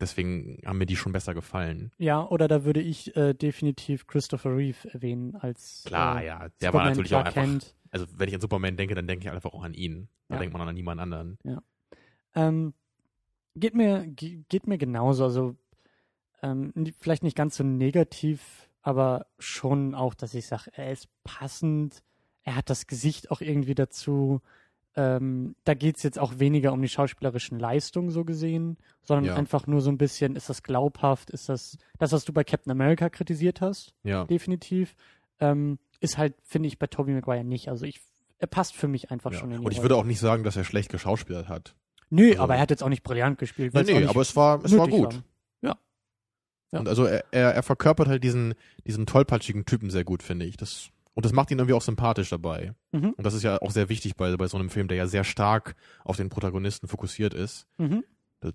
[0.00, 1.92] Deswegen haben mir die schon besser gefallen.
[1.98, 6.72] Ja, oder da würde ich äh, definitiv Christopher Reeve erwähnen als Klar, äh, ja, der
[6.72, 7.76] war Superman natürlich auch einfach, Kent.
[7.90, 10.08] also wenn ich an Superman denke, dann denke ich einfach auch an ihn.
[10.28, 10.40] Da Ja.
[10.40, 11.38] denkt man an niemand anderen.
[12.34, 12.74] Ähm,
[13.54, 15.24] geht mir ge- geht mir genauso.
[15.24, 15.56] Also
[16.42, 22.02] ähm, vielleicht nicht ganz so negativ, aber schon auch, dass ich sage, er ist passend.
[22.42, 24.42] Er hat das Gesicht auch irgendwie dazu.
[24.96, 29.34] Ähm, da geht es jetzt auch weniger um die schauspielerischen Leistungen so gesehen, sondern Ja.
[29.34, 32.70] einfach nur so ein bisschen, ist das glaubhaft, ist das, das, was du bei Captain
[32.70, 34.24] America kritisiert hast, Ja.
[34.24, 34.94] definitiv,
[35.40, 37.68] ähm, ist halt, finde ich, bei Tobey Maguire nicht.
[37.68, 38.00] Also ich,
[38.38, 39.38] er passt für mich einfach ja.
[39.38, 39.84] schon in die Und ich Rolle.
[39.84, 41.74] würde auch nicht sagen, dass er schlecht geschauspielert hat.
[42.10, 43.74] Nö, also- aber er hat jetzt auch nicht brillant gespielt.
[43.74, 45.22] Nee, nee, aber es war, es war gut.
[45.60, 45.76] Ja.
[46.70, 46.78] Ja.
[46.80, 48.54] Und also er, er, er verkörpert halt diesen,
[48.86, 50.56] diesen tollpatschigen Typen sehr gut, finde ich.
[50.56, 52.74] Das Und das macht ihn irgendwie auch sympathisch dabei.
[52.92, 53.10] Mhm.
[53.10, 55.24] Und das ist ja auch sehr wichtig bei, bei so einem Film, der ja sehr
[55.24, 57.66] stark auf den Protagonisten fokussiert ist.
[57.78, 58.04] Mhm.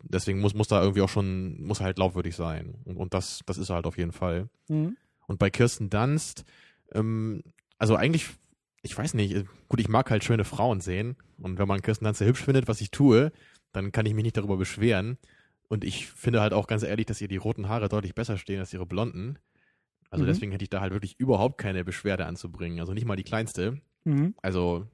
[0.04, 2.76] Deswegen muss, muss da irgendwie auch schon, muss er halt glaubwürdig sein.
[2.84, 4.50] Und, und das, das ist er halt auf jeden Fall.
[4.68, 4.98] Mhm.
[5.28, 6.44] Und bei Kirsten Dunst,
[6.92, 7.44] ähm,
[7.78, 8.28] also eigentlich,
[8.82, 11.16] ich weiß nicht, äh, gut, ich mag halt schöne Frauen sehen.
[11.38, 13.32] Und wenn man Kirsten Dunst sehr hübsch findet, was ich tue,
[13.72, 15.18] dann kann ich mich nicht darüber beschweren.
[15.70, 18.60] Und ich finde halt auch ganz ehrlich, dass ihr die roten Haare deutlich besser stehen
[18.60, 19.38] als ihre blonden.
[20.10, 20.28] Also Mhm.
[20.28, 22.80] deswegen hätte ich da halt wirklich überhaupt keine Beschwerde anzubringen.
[22.80, 23.82] Also nicht mal die kleinste.
[24.06, 24.34] Mhm.
[24.42, 24.88] Also,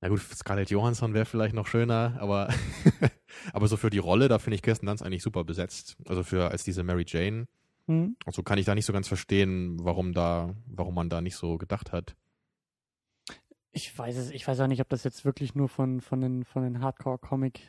[0.00, 2.48] na gut, Scarlett Johansson wäre vielleicht noch schöner, aber,
[3.52, 5.96] aber so für die Rolle, da finde ich Kirsten Dunst eigentlich super besetzt.
[6.06, 7.46] Also für als diese Mary Jane.
[7.86, 8.16] Mhm.
[8.26, 11.56] Also kann ich da nicht so ganz verstehen, warum da, warum man da nicht so
[11.58, 12.14] gedacht hat.
[13.72, 16.44] Ich weiß es, ich weiß auch nicht, ob das jetzt wirklich nur von, von den,
[16.44, 17.60] von den Hardcore-Comic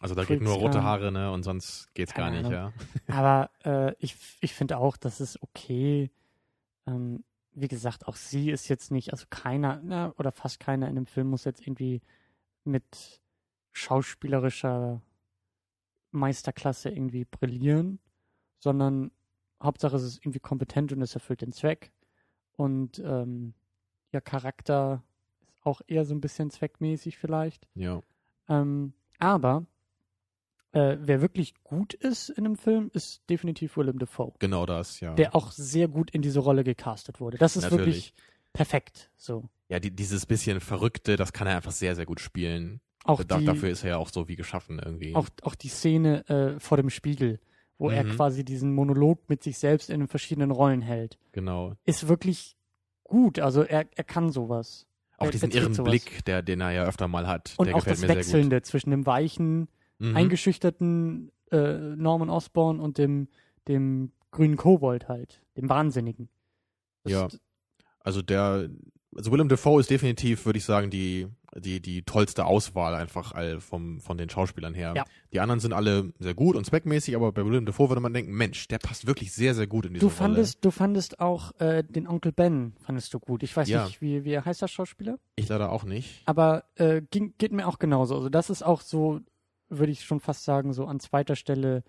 [0.00, 0.82] Also da geht nur rote.
[0.82, 1.32] Haare, ne?
[1.32, 2.72] Und sonst geht's gar nicht, ja.
[3.08, 6.10] Aber äh, ich, ich finde auch, das ist okay.
[6.86, 10.94] Ähm, wie gesagt, auch sie ist jetzt nicht, also keiner, na, oder fast keiner in
[10.94, 12.02] dem Film muss jetzt irgendwie
[12.64, 13.22] mit
[13.72, 15.00] schauspielerischer
[16.10, 17.98] Meisterklasse irgendwie brillieren,
[18.58, 19.10] sondern
[19.62, 21.92] Hauptsache es ist irgendwie kompetent und es erfüllt den Zweck.
[22.52, 23.54] Und ähm,
[24.12, 25.02] ihr Charakter
[25.48, 27.66] ist auch eher so ein bisschen zweckmäßig vielleicht.
[27.74, 28.02] Ja.
[28.48, 29.64] Ähm, aber
[30.76, 35.14] äh, wer wirklich gut ist in einem Film, ist definitiv Willem Dafoe, Genau das, ja.
[35.14, 37.38] der auch sehr gut in diese Rolle gecastet wurde.
[37.38, 37.86] Das ist Natürlich.
[37.86, 38.14] wirklich
[38.52, 39.10] perfekt.
[39.16, 39.44] So.
[39.68, 42.80] ja, die, dieses bisschen Verrückte, das kann er einfach sehr, sehr gut spielen.
[43.04, 45.14] Auch, Da, die, dafür ist er ja auch so wie geschaffen irgendwie.
[45.14, 47.38] auch, auch die Szene äh, vor dem Spiegel,
[47.78, 48.10] wo er Mhm.
[48.16, 51.74] quasi diesen Monolog mit sich selbst in den verschiedenen Rollen hält, genau.
[51.84, 52.56] ist wirklich
[53.04, 53.38] gut.
[53.38, 54.86] Also er, er kann sowas.
[55.18, 55.90] Auch Er- diesen er irren sowas.
[55.90, 58.90] Blick, der, den er ja öfter mal hat, Und der auch gefällt das Wechselnde zwischen
[58.90, 59.68] dem weichen.
[59.98, 60.16] Mhm.
[60.16, 63.28] eingeschüchterten äh, Norman Osborn und dem,
[63.68, 66.28] dem grünen Kobold halt, dem Wahnsinnigen.
[67.04, 67.28] Das- Ja.
[68.00, 68.68] Also der,
[69.16, 73.58] also Willem Dafoe ist definitiv, würde ich sagen, die, die, die tollste Auswahl einfach all
[73.60, 74.92] vom, von den Schauspielern her.
[74.94, 75.04] Ja.
[75.32, 78.32] Die anderen sind alle sehr gut und zweckmäßig, aber bei Willem Dafoe würde man denken,
[78.36, 80.16] Mensch, der passt wirklich sehr, sehr gut in diese Du Rolle.
[80.16, 83.42] fandest, du fandest auch äh, den Onkel Ben, fandest du gut.
[83.42, 83.86] Ich weiß Ja.
[83.86, 85.18] nicht, wie, wie heißt der Schauspieler?
[85.34, 86.22] Ich leider auch nicht.
[86.26, 88.14] Aber äh, ging, geht mir auch genauso.
[88.16, 89.20] Also das ist auch so,
[89.68, 91.82] würde ich schon fast sagen, so an zweiter Stelle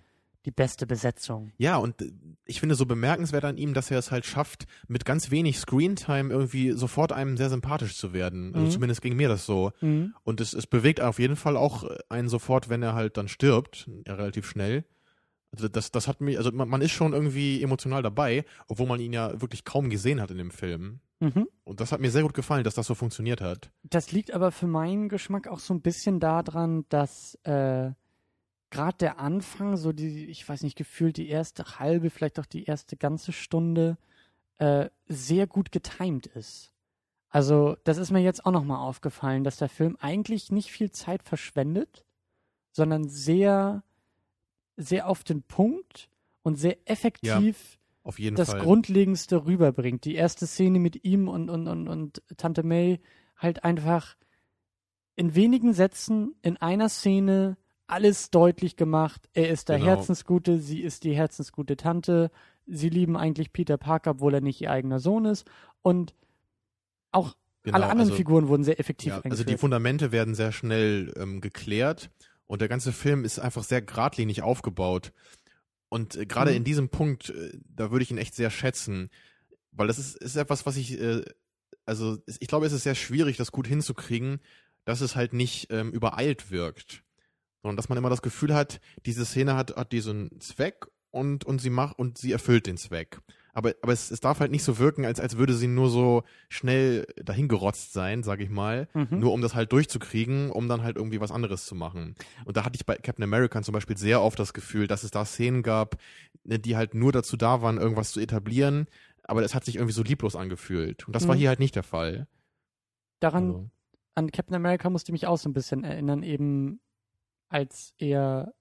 [0.45, 1.51] die beste Besetzung.
[1.57, 2.11] Ja, und äh,
[2.45, 6.31] ich finde so bemerkenswert an ihm, dass er es halt schafft, mit ganz wenig Screentime
[6.33, 8.53] irgendwie sofort einem sehr sympathisch zu werden.
[8.55, 8.71] Also Mhm.
[8.71, 9.71] zumindest ging mir das so.
[9.81, 10.13] Mhm.
[10.23, 13.27] Und es, es bewegt auf jeden Fall auch äh, einen sofort, wenn er halt dann
[13.27, 14.85] stirbt, ja, relativ schnell.
[15.51, 18.99] Also das, das hat mich, also man, man ist schon irgendwie emotional dabei, obwohl man
[18.99, 20.99] ihn ja wirklich kaum gesehen hat in dem Film.
[21.19, 21.47] Mhm.
[21.63, 23.71] Und das hat mir sehr gut gefallen, dass das so funktioniert hat.
[23.83, 27.91] Das liegt aber für meinen Geschmack auch so ein bisschen daran, dass äh,
[28.69, 32.65] gerade der Anfang, so die, ich weiß nicht, gefühlt die erste halbe, vielleicht auch die
[32.65, 33.97] erste ganze Stunde,
[34.57, 36.73] äh, sehr gut getimed ist.
[37.29, 41.23] Also, das ist mir jetzt auch nochmal aufgefallen, dass der Film eigentlich nicht viel Zeit
[41.23, 42.05] verschwendet,
[42.71, 43.83] sondern sehr,
[44.77, 46.09] sehr auf den Punkt
[46.43, 47.77] und sehr effektiv
[48.17, 48.61] jeden das Fall.
[48.61, 50.05] Grundlegendste rüberbringt.
[50.05, 53.01] Die erste Szene mit ihm und, und, und, und Tante May
[53.35, 54.15] halt einfach
[55.17, 59.27] in wenigen Sätzen, in einer Szene, alles deutlich gemacht.
[59.33, 59.89] Er ist der Genau.
[59.89, 62.31] Herzensgute, sie ist die herzensgute Tante.
[62.65, 65.45] Sie lieben eigentlich Peter Parker, obwohl er nicht ihr eigener Sohn ist.
[65.81, 66.13] Und
[67.11, 70.53] auch Genau, alle anderen also- Figuren wurden sehr effektiv Ja, also die Fundamente werden sehr
[70.53, 72.09] schnell ähm, geklärt
[72.47, 75.11] und der ganze Film ist einfach sehr geradlinig aufgebaut.
[75.89, 76.57] Und äh, gerade Mhm.
[76.57, 79.09] in diesem Punkt, äh, da würde ich ihn echt sehr schätzen,
[79.71, 81.23] weil das ist, ist etwas, was ich, äh,
[81.85, 84.39] also ich glaube, es ist sehr schwierig, das gut hinzukriegen,
[84.85, 87.03] dass es halt nicht ähm, übereilt wirkt,
[87.61, 91.59] sondern dass man immer das Gefühl hat, diese Szene hat, hat diesen Zweck und, und
[91.59, 93.19] sie macht und sie erfüllt den Zweck.
[93.57, 96.21] Aber, aber es, es darf halt nicht so wirken, als, als würde sie nur so
[96.47, 99.19] schnell dahingerotzt sein, sage ich mal, Mhm.
[99.19, 102.13] nur um das halt durchzukriegen, um dann halt irgendwie was anderes zu machen.
[102.45, 105.09] Und da hatte ich bei Captain America zum Beispiel sehr oft das Gefühl, dass es
[105.09, 105.95] da Szenen gab,
[106.43, 108.85] ne, die halt nur dazu da waren, irgendwas zu etablieren,
[109.23, 111.07] aber es hat sich irgendwie so lieblos angefühlt.
[111.07, 111.39] Und das war Mhm.
[111.39, 112.27] hier halt nicht der Fall.
[113.19, 113.69] Daran Also,
[114.13, 116.79] an Captain America musste ich mich auch so ein bisschen erinnern, eben
[117.49, 118.53] als er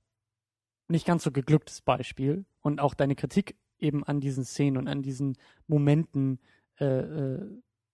[0.88, 5.02] nicht ganz so geglücktes Beispiel und auch deine Kritik eben an diesen Szenen und an
[5.02, 5.36] diesen
[5.66, 6.38] Momenten
[6.78, 7.46] äh, äh,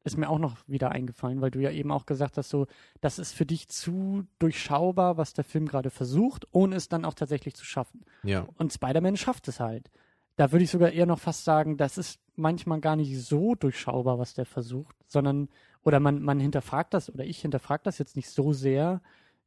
[0.05, 2.66] ist mir auch noch wieder eingefallen, weil du ja eben auch gesagt hast, so,
[3.01, 7.14] das ist für dich zu durchschaubar, was der Film gerade versucht, ohne es dann auch
[7.14, 8.05] tatsächlich zu schaffen.
[8.25, 8.47] ja.
[8.59, 9.90] Und Spider-Man schafft es halt.
[10.37, 14.18] Da würde ich sogar eher noch fast sagen, das ist manchmal gar nicht so durchschaubar,
[14.18, 15.49] was der versucht, sondern,
[15.83, 19.03] oder man, man hinterfragt das, oder ich hinterfrage das jetzt nicht so sehr,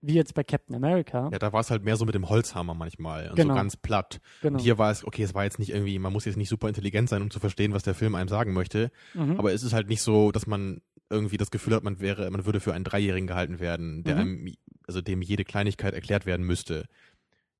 [0.05, 1.29] wie jetzt bei Captain America.
[1.31, 3.53] Ja, da war es halt mehr so mit dem Holzhammer manchmal und Genau.
[3.53, 4.19] so ganz platt.
[4.41, 4.57] genau.
[4.57, 6.67] Und hier war es, okay, es war jetzt nicht irgendwie, man muss jetzt nicht super
[6.67, 8.91] intelligent sein, um zu verstehen, was der Film einem sagen möchte.
[9.13, 9.37] mhm.
[9.39, 12.45] Aber es ist halt nicht so, dass man irgendwie das Gefühl hat, man wäre, man
[12.45, 14.21] würde für einen Dreijährigen gehalten werden, der Mhm.
[14.21, 14.53] einem,
[14.87, 16.85] also dem jede Kleinigkeit erklärt werden müsste.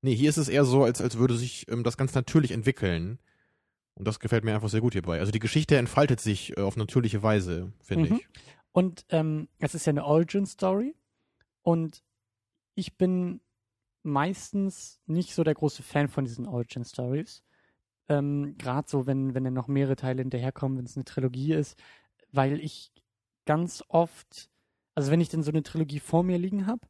[0.02, 3.18] Nee, hier ist es eher so, als, als würde sich ähm, das ganz natürlich entwickeln.
[3.94, 5.20] Und das gefällt mir einfach sehr gut hierbei.
[5.20, 8.16] Also die Geschichte entfaltet sich äh, auf natürliche Weise, finde Mhm.
[8.16, 8.28] ich.
[8.72, 10.94] Und ähm, es ist ja eine Origin-Story.
[11.62, 12.02] Und
[12.76, 13.40] ich bin
[14.04, 17.42] meistens nicht so der große Fan von diesen Origin-Stories.
[18.08, 21.76] Ähm, Gerade so, wenn, wenn dann noch mehrere Teile hinterherkommen, wenn es eine Trilogie ist,
[22.30, 22.92] weil ich
[23.46, 24.48] ganz oft,
[24.94, 26.86] also wenn ich denn so eine Trilogie vor mir liegen habe,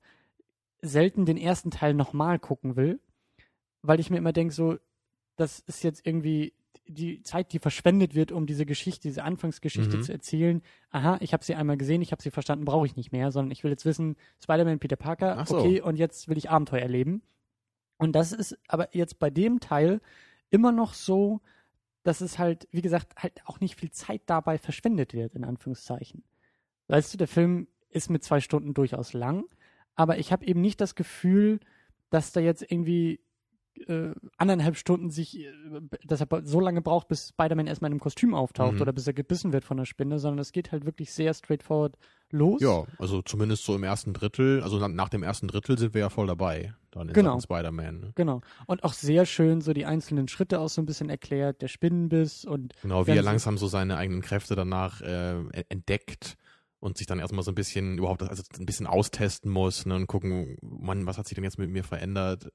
[0.83, 3.01] selten den ersten Teil nochmal gucken will,
[3.81, 4.77] weil ich mir immer denke, so,
[5.37, 6.53] das ist jetzt irgendwie
[6.87, 10.03] die Zeit, die verschwendet wird, um diese Geschichte, diese Anfangsgeschichte Mhm.
[10.03, 10.63] zu erzählen.
[10.91, 13.51] Aha, ich habe sie einmal gesehen, ich habe sie verstanden, brauche ich nicht mehr, sondern
[13.53, 15.59] ich will jetzt wissen, Spider-Man, Peter Parker, so.
[15.59, 17.23] okay, und jetzt will ich Abenteuer erleben.
[17.99, 20.01] Und das ist aber jetzt bei dem Teil
[20.51, 21.41] immer noch so,
[22.03, 26.23] dass es halt, wie gesagt, halt auch nicht viel Zeit dabei verschwendet wird, in Anführungszeichen.
[26.89, 29.45] Weißt du, der Film ist mit zwei Stunden durchaus lang,
[29.97, 31.59] aber ich habe eben nicht das Gefühl,
[32.11, 33.19] dass da jetzt irgendwie
[33.89, 35.51] äh, anderthalb Stunden sich, äh,
[36.05, 38.81] dass er so lange braucht, bis Spider-Man erstmal in einem Kostüm auftaucht Mhm.
[38.83, 41.97] oder bis er gebissen wird von der Spinne, sondern es geht halt wirklich sehr straightforward
[42.31, 42.61] los.
[42.61, 46.01] Ja, also zumindest so im ersten Drittel, also na, nach dem ersten Drittel sind wir
[46.01, 47.39] ja voll dabei, dann in Genau.
[47.41, 48.01] Spider-Man.
[48.01, 48.13] Ne?
[48.15, 48.41] Genau.
[48.67, 52.45] Und auch sehr schön so die einzelnen Schritte auch so ein bisschen erklärt, der Spinnenbiss
[52.45, 55.37] und Genau, wie er langsam so seine eigenen Kräfte danach äh,
[55.69, 56.37] entdeckt
[56.81, 60.07] und sich dann erstmal so ein bisschen überhaupt also ein bisschen austesten muss ne, und
[60.07, 62.53] gucken, Mann, was hat sich denn jetzt mit mir verändert?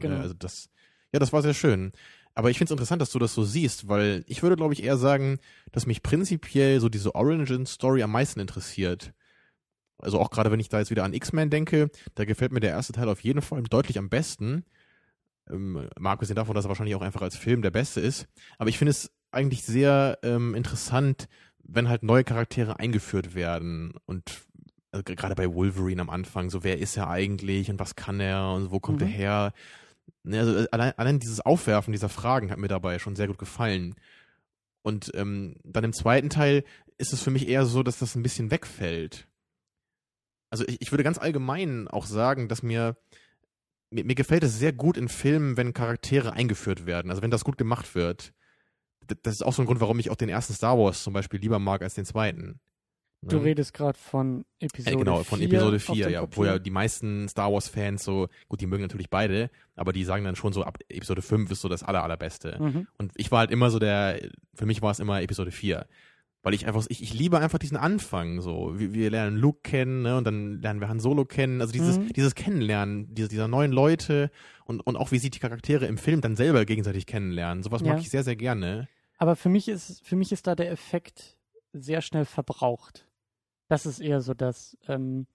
[0.00, 0.16] Genau.
[0.16, 0.70] Äh, also das,
[1.12, 1.92] ja, das war sehr schön.
[2.34, 4.82] Aber ich finde es interessant, dass du das so siehst, weil ich würde, glaube ich,
[4.84, 5.38] eher sagen,
[5.72, 9.12] dass mich prinzipiell so diese Origin-Story am meisten interessiert.
[9.98, 12.70] Also auch gerade wenn ich da jetzt wieder an X-Men denke, da gefällt mir der
[12.70, 14.64] erste Teil auf jeden Fall deutlich am besten.
[15.50, 18.28] Ähm, abgesehen davon, dass er wahrscheinlich auch einfach als Film der beste ist.
[18.58, 21.26] Aber ich finde es eigentlich sehr ähm, interessant,
[21.64, 24.42] wenn halt neue Charaktere eingeführt werden und
[24.90, 28.52] also gerade bei Wolverine am Anfang, so wer ist er eigentlich und was kann er
[28.52, 29.06] und wo kommt Mhm.
[29.08, 29.52] er her?
[30.28, 33.38] Ne, Also äh, allein, allein dieses Aufwerfen dieser Fragen hat mir dabei schon sehr gut
[33.38, 33.94] gefallen.
[34.82, 36.64] Und ähm, dann im zweiten Teil
[36.98, 39.26] ist es für mich eher so, dass das ein bisschen wegfällt.
[40.50, 42.96] Also ich, ich würde ganz allgemein auch sagen, dass mir,
[43.90, 47.44] mir mir gefällt es sehr gut in Filmen, wenn Charaktere eingeführt werden, also wenn das
[47.44, 48.32] gut gemacht wird.
[49.22, 51.40] Das ist auch so ein Grund, warum ich auch den ersten Star Wars zum Beispiel
[51.40, 52.60] lieber mag als den zweiten.
[53.22, 53.44] Du Ne?
[53.44, 56.44] redest gerade von Äh, Episode genau, von 4 Episode auf 4, dem ja, wo Papier.
[56.46, 60.36] ja die meisten Star Wars-Fans so, gut, die mögen natürlich beide, aber die sagen dann
[60.36, 62.56] schon so, ab Episode 5 ist so das aller, allerbeste.
[62.60, 62.86] Mhm.
[62.98, 64.20] Und ich war halt immer so der,
[64.54, 65.86] für mich war es immer Episode 4.
[66.44, 68.78] Weil ich einfach, ich, ich liebe einfach diesen Anfang so.
[68.78, 71.60] Wir, wir lernen Luke kennen, ne, und dann lernen wir Han Solo kennen.
[71.60, 72.12] Also dieses, Mhm.
[72.12, 74.30] dieses Kennenlernen diese, dieser neuen Leute
[74.64, 77.64] und, und auch wie sie die Charaktere im Film dann selber gegenseitig kennenlernen.
[77.64, 77.88] Sowas Ja.
[77.94, 78.86] mag ich sehr, sehr gerne.
[79.18, 81.36] Aber für mich ist, für mich ist da der Effekt
[81.72, 83.04] sehr schnell verbraucht.
[83.68, 85.26] Das ist eher so das ähm,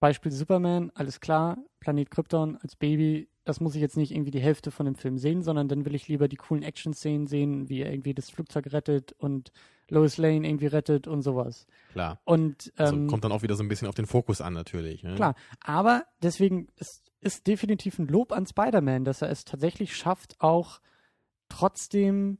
[0.00, 4.40] Beispiel Superman, alles klar, Planet Krypton als Baby, das muss ich jetzt nicht irgendwie die
[4.40, 7.80] Hälfte von dem Film sehen, sondern dann will ich lieber die coolen Action-Szenen sehen, wie
[7.80, 9.52] er irgendwie das Flugzeug rettet und
[9.88, 11.66] Lois Lane irgendwie rettet und sowas.
[11.92, 12.20] Klar.
[12.24, 15.02] Und Also ähm, kommt dann auch wieder so ein bisschen auf den Fokus an, natürlich.
[15.02, 15.14] Ne?
[15.14, 20.36] Klar, aber deswegen ist, ist definitiv ein Lob an Spider-Man, dass er es tatsächlich schafft,
[20.40, 20.80] auch
[21.48, 22.38] trotzdem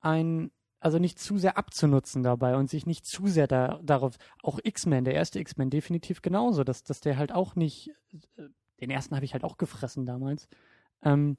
[0.00, 0.50] ein,
[0.84, 5.06] also nicht zu sehr abzunutzen dabei und sich nicht zu sehr da, darauf, auch X-Men,
[5.06, 7.90] der erste X-Men definitiv genauso, dass, dass der halt auch nicht,
[8.36, 8.48] äh,
[8.82, 10.46] den ersten habe ich halt auch gefressen damals,
[11.02, 11.38] ähm,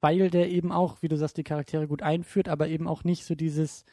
[0.00, 3.24] weil der eben auch, wie du sagst, die Charaktere gut einführt, aber eben auch nicht
[3.24, 3.84] so dieses,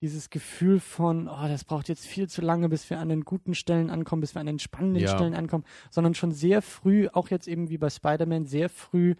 [0.00, 3.56] dieses Gefühl von, oh, das braucht jetzt viel zu lange, bis wir an den guten
[3.56, 5.08] Stellen ankommen, bis wir an den spannenden Ja.
[5.08, 9.16] Stellen ankommen, sondern schon sehr früh, auch jetzt eben wie bei Spider-Man, sehr früh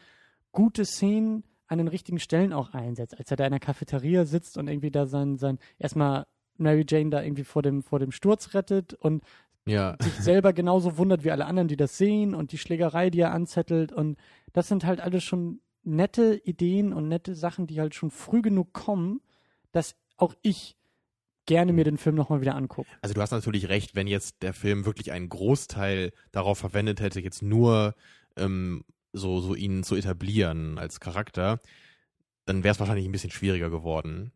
[0.52, 3.18] gute Szenen an den richtigen Stellen auch einsetzt.
[3.18, 6.26] Als er da in der Cafeteria sitzt und irgendwie da sein, sein, erstmal
[6.58, 9.22] Mary Jane da irgendwie vor dem, vor dem Sturz rettet und
[9.66, 9.96] Ja.
[10.00, 13.32] sich selber genauso wundert wie alle anderen, die das sehen und die Schlägerei, die er
[13.32, 13.92] anzettelt.
[13.92, 14.16] Und
[14.52, 18.72] das sind halt alles schon nette Ideen und nette Sachen, die halt schon früh genug
[18.72, 19.20] kommen,
[19.72, 20.76] dass auch ich
[21.46, 22.88] gerne mir den Film nochmal wieder angucke.
[23.02, 27.20] Also du hast natürlich recht, wenn jetzt der Film wirklich einen Großteil darauf verwendet hätte,
[27.20, 27.94] jetzt nur
[28.36, 28.84] ähm,
[29.16, 31.60] so, so ihn zu etablieren als Charakter,
[32.44, 34.32] dann wäre es wahrscheinlich ein bisschen schwieriger geworden.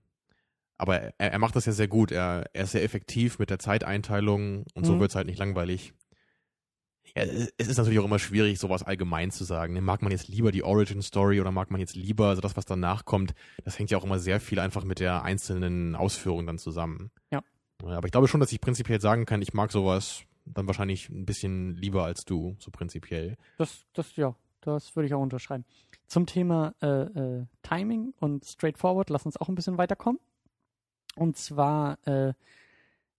[0.79, 2.11] Aber er, er macht das ja sehr gut.
[2.11, 5.01] Er, er ist sehr effektiv mit der Zeiteinteilung und so Mhm.
[5.01, 5.93] wird es halt nicht langweilig.
[7.17, 9.83] Ja, es ist natürlich auch immer schwierig, sowas allgemein zu sagen.
[9.83, 12.67] Mag man jetzt lieber die Origin Story oder mag man jetzt lieber, also das, was
[12.67, 16.59] danach kommt, das hängt ja auch immer sehr viel einfach mit der einzelnen Ausführung dann
[16.59, 17.11] zusammen.
[17.33, 17.43] Ja,
[17.83, 21.27] Aber ich glaube schon, dass ich prinzipiell sagen kann, ich mag sowas dann wahrscheinlich ein
[21.27, 23.37] bisschen lieber als du, so prinzipiell.
[23.59, 25.65] Das, das, ja, das würde ich auch unterschreiben.
[26.07, 30.21] Zum Thema äh, äh, Timing und Straightforward, lass uns auch ein bisschen weiterkommen.
[31.17, 32.33] Und zwar, äh,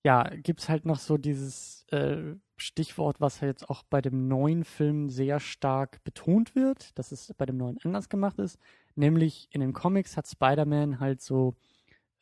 [0.04, 4.64] ja, gibt es halt noch so dieses äh, Stichwort, was jetzt auch bei dem neuen
[4.64, 8.60] Film sehr stark betont wird, dass es bei dem neuen anders gemacht ist.
[8.96, 11.56] Nämlich in den Comics hat Spider-Man halt so,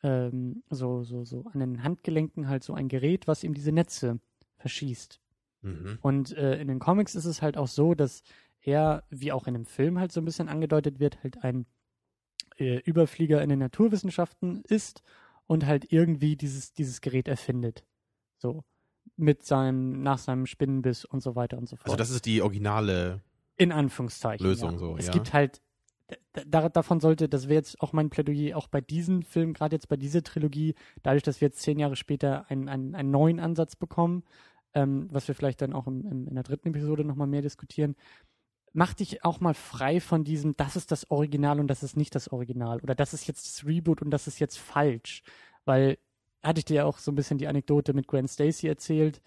[0.02, 4.18] ähm, so, so, so an den Handgelenken halt so ein Gerät, was ihm diese Netze
[4.58, 5.20] verschießt.
[5.62, 5.98] Mhm.
[6.00, 8.22] Und äh, in den Comics ist es halt auch so, dass
[8.62, 11.66] er, wie auch in dem Film halt so ein bisschen angedeutet wird, halt ein
[12.56, 15.02] äh, Überflieger in den Naturwissenschaften ist
[15.46, 17.84] und halt irgendwie dieses, dieses Gerät erfindet.
[18.38, 18.64] So.
[19.16, 21.86] Mit seinem, nach seinem Spinnenbiss und so weiter und so fort.
[21.86, 23.20] Also das ist die originale
[23.56, 24.46] in Anführungszeichen.
[24.46, 24.78] Lösung ja.
[24.78, 25.12] so, Es ja.
[25.12, 25.60] gibt halt,
[26.46, 29.88] da- davon sollte, das wäre jetzt auch mein Plädoyer, auch bei diesem Film, gerade jetzt
[29.88, 33.76] bei dieser Trilogie, dadurch, dass wir jetzt zehn Jahre später einen, einen, einen neuen Ansatz
[33.76, 34.24] bekommen,
[34.72, 37.96] ähm, was wir vielleicht dann auch im, im, in der dritten Episode nochmal mehr diskutieren,
[38.72, 42.14] mach dich auch mal frei von diesem, das ist das Original und das ist nicht
[42.14, 45.22] das Original oder das ist jetzt das Reboot und das ist jetzt falsch,
[45.64, 45.98] weil
[46.42, 49.20] hatte ich dir ja auch so ein bisschen die Anekdote mit Gwen Stacy erzählt,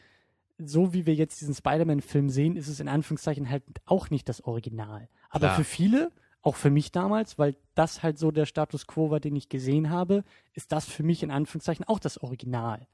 [0.58, 4.43] so wie wir jetzt diesen Spider-Man-Film sehen, ist es in Anführungszeichen halt auch nicht das
[4.43, 5.10] Original.
[5.29, 5.56] Aber Klar.
[5.58, 9.36] für viele, auch für mich damals, weil das halt so der Status quo war, den
[9.36, 12.88] ich gesehen habe, ist das für mich in Anführungszeichen auch das Original.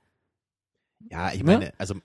[1.10, 1.54] Ja, ich Ne?
[1.54, 1.96] meine, also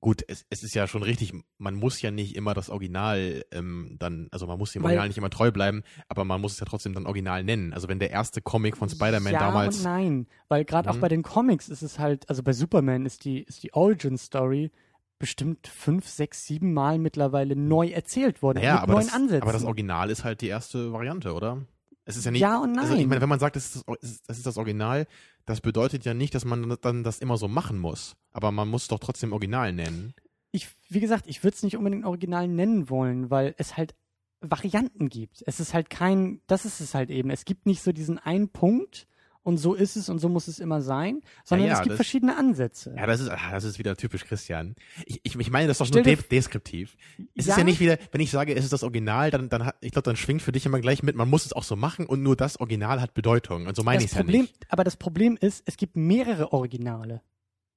[0.00, 3.96] gut, es, es ist ja schon richtig, man muss ja nicht immer das Original ähm,
[3.98, 6.60] dann, also man muss dem Weil- Original nicht immer treu bleiben, aber man muss es
[6.60, 7.72] ja trotzdem dann Original nennen.
[7.72, 9.78] Also wenn der erste Comic von Spider-Man ja damals.
[9.78, 11.00] und nein, weil gerade auch Mhm.
[11.00, 14.70] bei den Comics ist es halt, also bei Superman ist die, ist die Origin-Story
[15.18, 18.58] bestimmt fünf, sechs, sieben Mal mittlerweile neu erzählt worden.
[18.58, 19.42] Naja, mit aber neuen das, Ansätzen.
[19.42, 21.64] aber das Original ist halt die erste Variante, oder?
[22.04, 22.42] Es ist ja nicht.
[22.42, 23.08] Ja und Also ich nein.
[23.08, 25.06] meine, wenn man sagt, das ist das, das ist das Original,
[25.46, 28.16] das bedeutet ja nicht, dass man dann das immer so machen muss.
[28.32, 30.14] Aber man muss doch trotzdem Original nennen.
[30.50, 33.94] ich, wie gesagt, ich würde es nicht unbedingt original nennen wollen, weil es halt
[34.40, 35.42] Varianten gibt.
[35.46, 37.30] Es ist halt kein, das ist es halt eben.
[37.30, 39.06] Es gibt nicht so diesen einen Punkt
[39.46, 41.96] und so ist es und so muss es immer sein, sondern ja, es gibt das-
[41.96, 42.92] verschiedene Ansätze.
[42.96, 44.74] Ja, das ist, ah, das ist wieder typisch Christian.
[45.06, 46.96] Ich, ich, ich meine das doch Stell nur de deskriptiv.
[47.36, 47.52] Es Ja.
[47.52, 50.02] ist ja nicht wieder, wenn ich sage, es ist das Original, dann, dann ich glaube,
[50.04, 52.34] dann schwingt für dich immer gleich mit, man muss es auch so machen und nur
[52.34, 53.66] das Original hat Bedeutung.
[53.66, 54.66] Und so meine ich es ja nicht.
[54.68, 57.22] aber das Problem ist, es gibt mehrere Originale.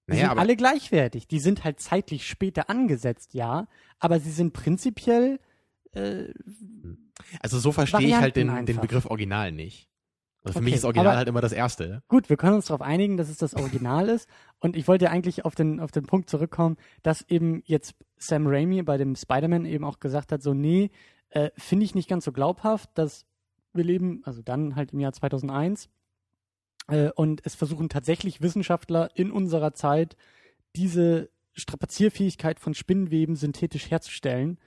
[0.08, 1.27] Die Naja, sind alle gleichwertig.
[1.27, 3.67] Die sind halt zeitlich später angesetzt, ja,
[3.99, 5.39] aber sie sind prinzipiell
[5.93, 6.34] äh,
[7.41, 8.82] also so verstehe ich halt den, Varianten den.
[8.82, 9.88] Begriff Original nicht.
[10.43, 12.02] Also für Okay, mich ist Original halt immer das Erste.
[12.08, 14.30] Gut, wir können uns darauf einigen, dass es das Original ist.
[14.60, 18.82] Und ich wollte eigentlich auf den, auf den Punkt zurückkommen, dass eben jetzt Sam Raimi
[18.84, 20.91] bei dem Spider-Man eben auch gesagt hat, so, nee,
[21.30, 23.25] äh, finde ich nicht ganz so glaubhaft, dass
[23.73, 25.89] wir leben, also dann halt im Jahr 2001,
[26.88, 30.15] äh, und es versuchen tatsächlich Wissenschaftler in unserer Zeit
[30.75, 34.58] diese Strapazierfähigkeit von Spinnenweben synthetisch herzustellen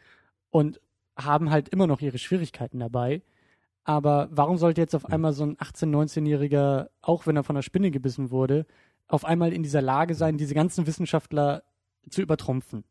[0.50, 0.80] und
[1.16, 3.22] haben halt immer noch ihre Schwierigkeiten dabei.
[3.84, 5.12] Aber warum sollte jetzt auf Hm.
[5.12, 8.66] einmal so ein 18-, 19-Jähriger, auch wenn er von einer Spinne gebissen wurde,
[9.08, 11.64] auf einmal in dieser Lage sein, diese ganzen Wissenschaftler
[12.08, 12.84] zu übertrumpfen?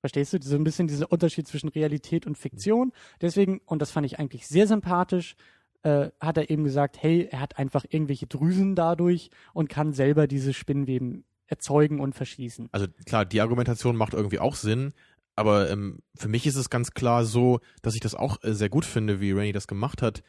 [0.00, 0.38] Verstehst du?
[0.42, 2.92] So ein bisschen dieser Unterschied zwischen Realität und Fiktion.
[3.20, 5.36] Deswegen, und das fand ich eigentlich sehr sympathisch,
[5.84, 10.26] äh, hat er eben gesagt, hey, er hat einfach irgendwelche Drüsen dadurch und kann selber
[10.26, 12.68] diese Spinnenweben erzeugen und verschießen.
[12.72, 14.92] Also klar, die Argumentation macht irgendwie auch Sinn,
[15.36, 18.68] aber ähm, für mich ist es ganz klar so, dass ich das auch äh, sehr
[18.68, 20.22] gut finde, wie Rainey das gemacht hat.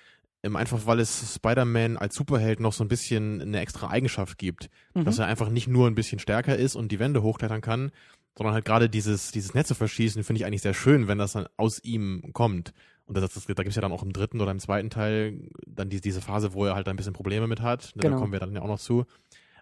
[0.44, 4.70] Ähm, einfach weil es Spider-Man als Superheld noch so ein bisschen eine extra Eigenschaft gibt.
[4.94, 5.06] Mhm.
[5.06, 7.92] Dass er einfach nicht nur ein bisschen stärker ist und die Wände hochklettern kann,
[8.38, 11.48] sondern halt gerade dieses, dieses Netze verschießen, finde ich eigentlich sehr schön, wenn das dann
[11.58, 12.74] aus ihm kommt.
[13.06, 15.50] Und das, das, da gibt es ja dann auch im dritten oder im zweiten Teil
[15.68, 17.92] dann die, diese Phase, wo er halt ein bisschen Probleme mit hat.
[17.96, 18.18] Da Genau.
[18.20, 19.06] kommen wir dann ja auch noch zu.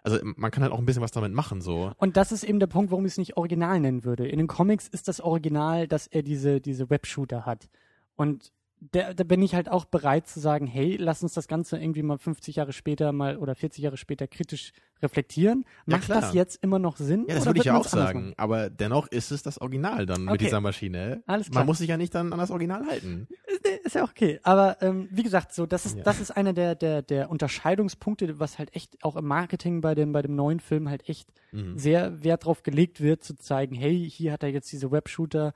[0.04, 1.92] Also man kann halt auch ein bisschen was damit machen, so.
[1.96, 4.26] Und das ist eben der Punkt, warum ich es nicht Original nennen würde.
[4.26, 7.68] In den Comics ist das Original, dass er diese, diese Webshooter hat.
[8.16, 8.52] Und
[8.94, 12.02] der, da bin ich halt auch bereit zu sagen, hey, lass uns das Ganze irgendwie
[12.02, 15.64] mal 50 Jahre später mal oder 40 Jahre später kritisch reflektieren.
[15.86, 16.20] Ja, Macht klar.
[16.20, 17.24] das jetzt immer noch Sinn?
[17.28, 18.20] Ja, das würde ich ja auch sagen.
[18.20, 18.34] machen?
[18.36, 20.44] Aber dennoch ist es das Original dann mit Okay.
[20.44, 21.22] dieser Maschine.
[21.26, 21.60] Alles klar.
[21.60, 23.26] Man muss sich ja nicht dann an das Original halten.
[23.46, 24.38] Ist, ist ja auch okay.
[24.42, 26.02] Aber ähm, wie gesagt, so das ist Ja.
[26.04, 30.12] das ist einer der der der Unterscheidungspunkte, was halt echt auch im Marketing bei dem
[30.12, 31.76] bei dem neuen Film halt echt Mhm.
[31.78, 35.52] sehr Wert drauf gelegt wird, zu zeigen, hey, hier hat er jetzt diese Webshooter,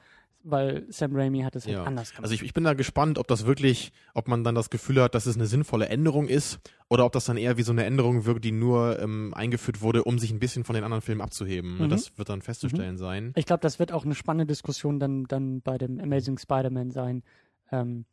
[0.48, 1.84] weil Sam Raimi hat es halt Ja.
[1.84, 2.22] anders gemacht.
[2.24, 5.14] Also ich, ich bin da gespannt, ob das wirklich, ob man dann das Gefühl hat,
[5.14, 8.24] dass es eine sinnvolle Änderung ist oder ob das dann eher wie so eine Änderung
[8.26, 11.78] wirkt, die nur ähm, eingeführt wurde, um sich ein bisschen von den anderen Filmen abzuheben.
[11.78, 11.88] Mhm.
[11.88, 13.32] Das wird dann festzustellen sein.
[13.34, 17.22] Ich glaube, das wird auch eine spannende Diskussion dann, dann bei dem Amazing Spider-Man sein.
[17.72, 18.04] Ähm,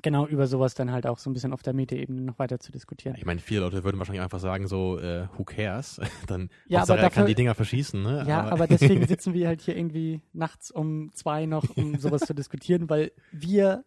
[0.00, 2.72] genau über sowas dann halt auch so ein bisschen auf der Metaebene noch weiter zu
[2.72, 3.14] diskutieren.
[3.18, 6.00] Ich meine, viele Leute würden wahrscheinlich einfach sagen so, äh, who cares?
[6.26, 8.24] Dann Ja, Hauptsache, aber er kann dafür- die Dinger verschießen, ne?
[8.26, 12.34] Ja, aber deswegen sitzen wir halt hier irgendwie nachts um zwei noch, um sowas zu
[12.34, 13.84] diskutieren, weil wir,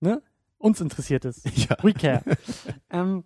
[0.00, 0.22] ne,
[0.58, 1.42] uns interessiert es.
[1.68, 1.76] ja.
[1.82, 2.22] We care.
[2.90, 3.24] ähm,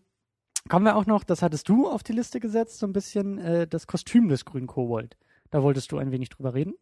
[0.69, 3.67] kommen wir auch noch, das hattest du auf die Liste gesetzt, so ein bisschen äh,
[3.67, 5.17] das Kostüm des grünen Kobold.
[5.51, 6.75] Da wolltest du ein wenig drüber reden.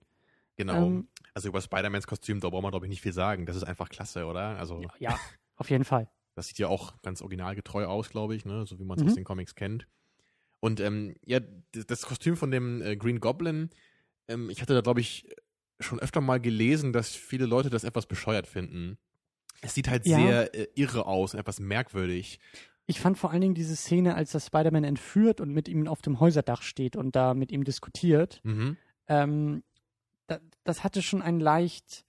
[0.57, 0.75] Genau.
[0.87, 3.47] Ähm, also über Spider-Mans Kostüm, da braucht man, glaube ich, nicht viel sagen.
[3.47, 4.59] Das ist einfach klasse, oder?
[4.59, 5.19] Also, Ja,
[5.57, 6.11] auf jeden Fall.
[6.35, 8.67] das sieht ja auch ganz originalgetreu aus, glaube ich, ne?
[8.67, 9.09] So wie man es Mhm.
[9.09, 9.87] aus den Comics kennt.
[10.61, 11.41] Und ähm, ja,
[11.73, 13.71] das Kostüm von dem äh, Green Goblin,
[14.29, 15.27] ähm, ich hatte da, glaube ich,
[15.81, 18.99] schon öfter mal gelesen, dass viele Leute das etwas bescheuert finden.
[19.61, 20.17] Es sieht halt Ja.
[20.19, 22.39] sehr äh, irre aus und etwas merkwürdig.
[22.87, 26.03] Ich fand vor allen Dingen diese Szene, als das Spider-Man entführt und mit ihm auf
[26.03, 28.77] dem Häuserdach steht und da mit ihm diskutiert, Mhm.
[29.09, 29.63] ähm,
[30.27, 32.05] da, das hatte schon einen leicht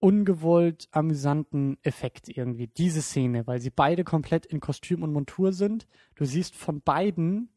[0.00, 5.86] ungewollt amüsanten Effekt irgendwie, diese Szene, weil sie beide komplett in Kostüm und Montur sind.
[6.14, 7.48] Du siehst von beiden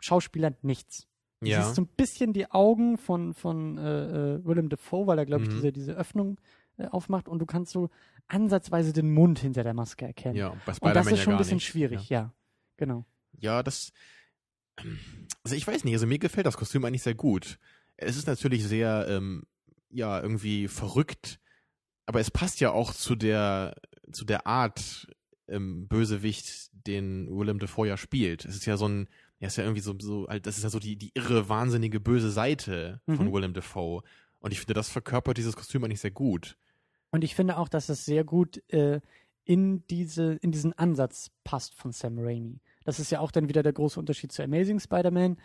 [0.00, 1.06] Schauspielern nichts.
[1.40, 1.62] Du Ja.
[1.62, 5.44] siehst so ein bisschen die Augen von, von äh, äh, Willem Dafoe, weil er, glaube
[5.44, 5.54] ich, Mhm.
[5.54, 6.40] diese, diese Öffnung
[6.78, 7.90] äh, aufmacht und du kannst so
[8.26, 10.36] ansatzweise den Mund hinter der Maske erkennen.
[10.36, 11.66] Ja, bei und das ist ja schon ein bisschen nicht.
[11.66, 12.32] schwierig, ja.
[12.76, 13.04] Genau.
[13.38, 13.92] Ja, das.
[15.44, 17.58] Also ich weiß nicht, also mir gefällt das Kostüm eigentlich sehr gut.
[17.96, 19.44] Es ist natürlich sehr, ähm,
[19.90, 21.40] ja, irgendwie verrückt,
[22.06, 23.76] aber es passt ja auch zu der,
[24.12, 25.06] zu der Art
[25.48, 28.44] ähm, Bösewicht, den Willem Dafoe ja spielt.
[28.44, 30.78] Es ist ja so ein, er ist ja irgendwie so, so das ist ja so
[30.78, 33.32] die, die irre, wahnsinnige, böse Seite von Mhm.
[33.32, 34.02] Willem Dafoe.
[34.40, 36.56] Und ich finde, das verkörpert dieses Kostüm eigentlich sehr gut.
[37.10, 39.00] Und ich finde auch, dass es sehr gut äh,
[39.44, 42.60] in, diese, in diesen Ansatz passt von Sam Raimi.
[42.84, 45.38] Das ist ja auch dann wieder der große Unterschied zu Amazing Spider-Man.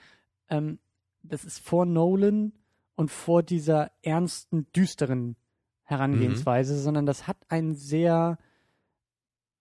[0.50, 0.80] Ähm,
[1.24, 2.54] das ist vor Nolan
[2.96, 5.36] und vor dieser ernsten, düsteren
[5.84, 8.38] Herangehensweise, sondern das hat ein sehr,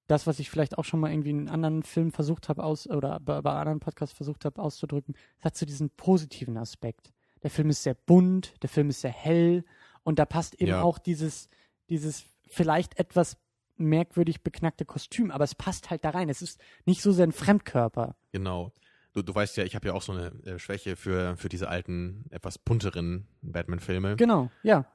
[0.06, 3.20] das, was ich vielleicht auch schon mal irgendwie in anderen Filmen versucht habe aus, oder
[3.20, 7.12] bei, bei anderen Podcasts versucht habe auszudrücken, es hat so diesen positiven Aspekt.
[7.42, 9.64] Der Film ist sehr bunt, der Film ist sehr hell
[10.02, 10.82] und da passt eben Ja.
[10.82, 11.48] auch dieses,
[11.88, 13.36] dieses vielleicht etwas
[13.76, 16.28] merkwürdig beknackte Kostüm, aber es passt halt da rein.
[16.28, 18.16] Es ist nicht so sehr ein Fremdkörper.
[18.32, 18.72] Genau.
[19.18, 21.68] Du, du weißt ja, ich habe ja auch so eine äh, Schwäche für, für diese
[21.68, 24.14] alten, etwas bunteren Batman-Filme.
[24.16, 24.86] Genau, ja.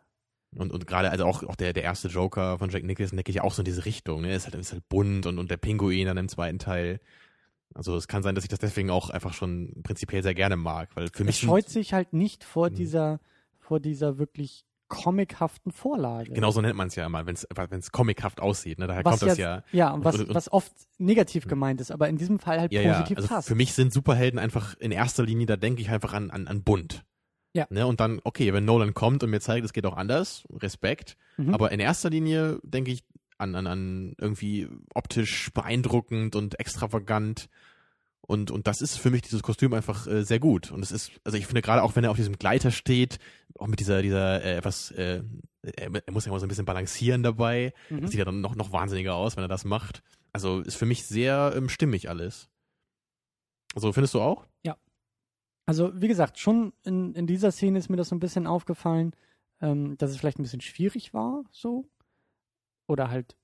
[0.55, 3.35] Und, und gerade, also auch, auch der, der erste Joker von Jack Nicholson, der geht
[3.35, 4.33] ja auch so in diese Richtung, ne?
[4.33, 6.99] Ist halt, ist halt bunt und, und der Pinguin dann im zweiten Teil.
[7.73, 10.95] Also es kann sein, dass ich das deswegen auch einfach schon prinzipiell sehr gerne mag,
[10.95, 12.75] weil für Es mich sind- scheut sich halt nicht vor Mhm.
[12.75, 13.19] dieser,
[13.59, 14.63] vor dieser wirklich
[14.93, 16.31] comichaften Vorlage.
[16.33, 18.87] genau so nennt man es ja immer, wenn es comichaft aussieht, ne?
[18.87, 19.63] Daher was kommt das ja, ja.
[19.71, 22.71] ja, und was, und- und- was oft negativ gemeint ist, aber in diesem Fall halt
[22.71, 22.93] Ja, ja.
[22.93, 23.47] positiv Also passt.
[23.47, 26.63] für mich sind Superhelden einfach in erster Linie, da denke ich einfach an, an, an
[26.63, 27.03] bunt.
[27.55, 27.67] Ja.
[27.69, 27.85] Ne?
[27.85, 31.17] Und dann, okay, wenn Nolan kommt und mir zeigt, es geht auch anders, Respekt.
[31.37, 31.53] Mhm.
[31.53, 33.03] Aber in erster Linie denke ich
[33.37, 37.49] an, an, an irgendwie optisch beeindruckend und extravagant.
[38.25, 40.71] Und, und das ist für mich dieses Kostüm einfach äh, sehr gut.
[40.71, 43.19] Und es ist, also ich finde gerade auch, wenn er auf diesem Gleiter steht,
[43.59, 45.23] auch mit dieser, dieser äh, etwas, äh,
[45.61, 47.73] er, er muss ja immer so ein bisschen balancieren dabei.
[47.89, 48.01] Mhm.
[48.01, 50.03] Das sieht ja dann noch, noch wahnsinniger aus, wenn er das macht.
[50.31, 52.49] Also ist für mich sehr ähm, stimmig alles.
[53.75, 54.45] Also findest du auch?
[55.65, 59.15] Also, wie gesagt, schon in, in dieser Szene ist mir das so ein bisschen aufgefallen,
[59.61, 61.89] ähm, dass es vielleicht ein bisschen schwierig war, so.
[62.87, 63.37] Oder halt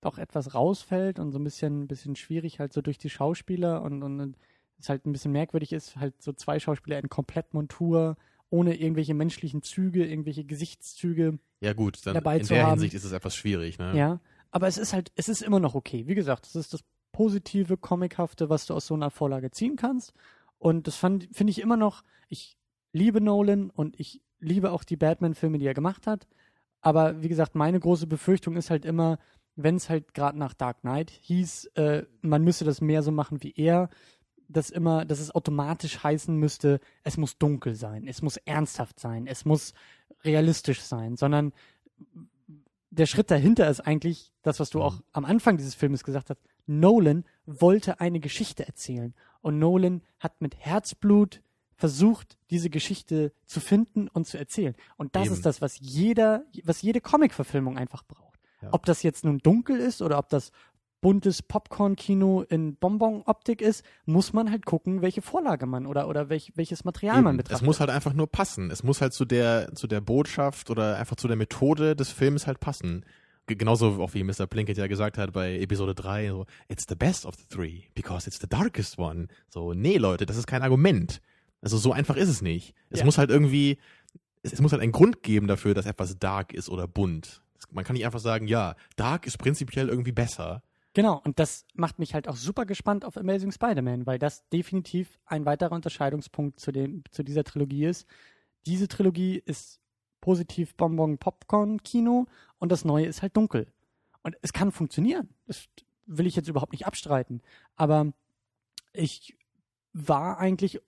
[0.00, 4.02] doch etwas rausfällt und so ein bisschen, bisschen schwierig halt so durch die Schauspieler und,
[4.02, 4.36] und,
[4.78, 8.16] es halt ein bisschen merkwürdig ist, halt so zwei Schauspieler in Komplettmontur,
[8.48, 11.38] ohne irgendwelche menschlichen Züge, irgendwelche Gesichtszüge.
[11.60, 12.72] Ja gut, dann Dabei in zu der haben.
[12.72, 13.96] Hinsicht ist es etwas schwierig, ne?
[13.96, 14.20] Ja.
[14.50, 16.06] Aber es ist halt, es ist immer noch okay.
[16.06, 16.82] Wie gesagt, es ist das
[17.12, 20.12] positive, comichafte, was du aus so einer Vorlage ziehen kannst.
[20.58, 22.56] Und das finde ich immer noch, ich
[22.92, 26.26] liebe Nolan und ich liebe auch die Batman-Filme, die er gemacht hat.
[26.80, 29.18] Aber wie gesagt, meine große Befürchtung ist halt immer,
[29.56, 33.42] wenn es halt gerade nach Dark Knight hieß, äh, man müsste das mehr so machen
[33.42, 33.88] wie er,
[34.48, 39.26] dass immer, dass es automatisch heißen müsste, es muss dunkel sein, es muss ernsthaft sein,
[39.26, 39.74] es muss
[40.24, 41.52] realistisch sein, sondern
[42.90, 44.84] der Schritt dahinter ist eigentlich das, was du Mhm.
[44.84, 46.40] auch am Anfang dieses Filmes gesagt hast.
[46.66, 49.14] Nolan wollte eine Geschichte erzählen.
[49.42, 51.42] Und Nolan hat mit Herzblut
[51.76, 54.74] versucht, diese Geschichte zu finden und zu erzählen.
[54.96, 55.34] Und das Eben.
[55.34, 58.29] ist das, was jeder, was jede Comic-Verfilmung einfach braucht.
[58.62, 58.68] Ja.
[58.72, 60.50] Ob das jetzt nun dunkel ist oder ob das
[61.00, 66.52] buntes Popcorn-Kino in Bonbon-Optik ist, muss man halt gucken, welche Vorlage man oder, oder welch,
[66.56, 67.36] welches Material man Eben.
[67.38, 67.62] betrachtet.
[67.62, 68.70] Es muss halt einfach nur passen.
[68.70, 72.46] Es muss halt zu der, zu der Botschaft oder einfach zu der Methode des Films
[72.46, 73.06] halt passen.
[73.46, 74.46] G- Genauso auch wie Mr.
[74.46, 78.28] Plinkett ja gesagt hat bei Episode 3, so, it's the best of the three, because
[78.28, 79.28] it's the darkest one.
[79.48, 81.22] So, nee, Leute, das ist kein Argument.
[81.62, 82.74] Also so einfach ist es nicht.
[82.90, 83.04] Es Ja.
[83.06, 83.78] muss halt irgendwie,
[84.42, 87.40] es, es muss halt einen Grund geben dafür, dass etwas dark ist oder bunt.
[87.70, 90.62] Man kann nicht einfach sagen, ja, Dark ist prinzipiell irgendwie besser.
[90.92, 95.20] Genau, und das macht mich halt auch super gespannt auf Amazing Spider-Man, weil das definitiv
[95.24, 98.06] ein weiterer Unterscheidungspunkt zu, dem, zu dieser Trilogie ist.
[98.66, 99.80] Diese Trilogie ist
[100.20, 102.26] positiv Bonbon Popcorn Kino
[102.58, 103.72] und das neue ist halt dunkel.
[104.22, 105.28] Und es kann funktionieren.
[105.46, 105.68] Das
[106.06, 107.40] will ich jetzt überhaupt nicht abstreiten.
[107.76, 108.12] Aber
[108.92, 109.36] ich
[109.92, 110.80] war eigentlich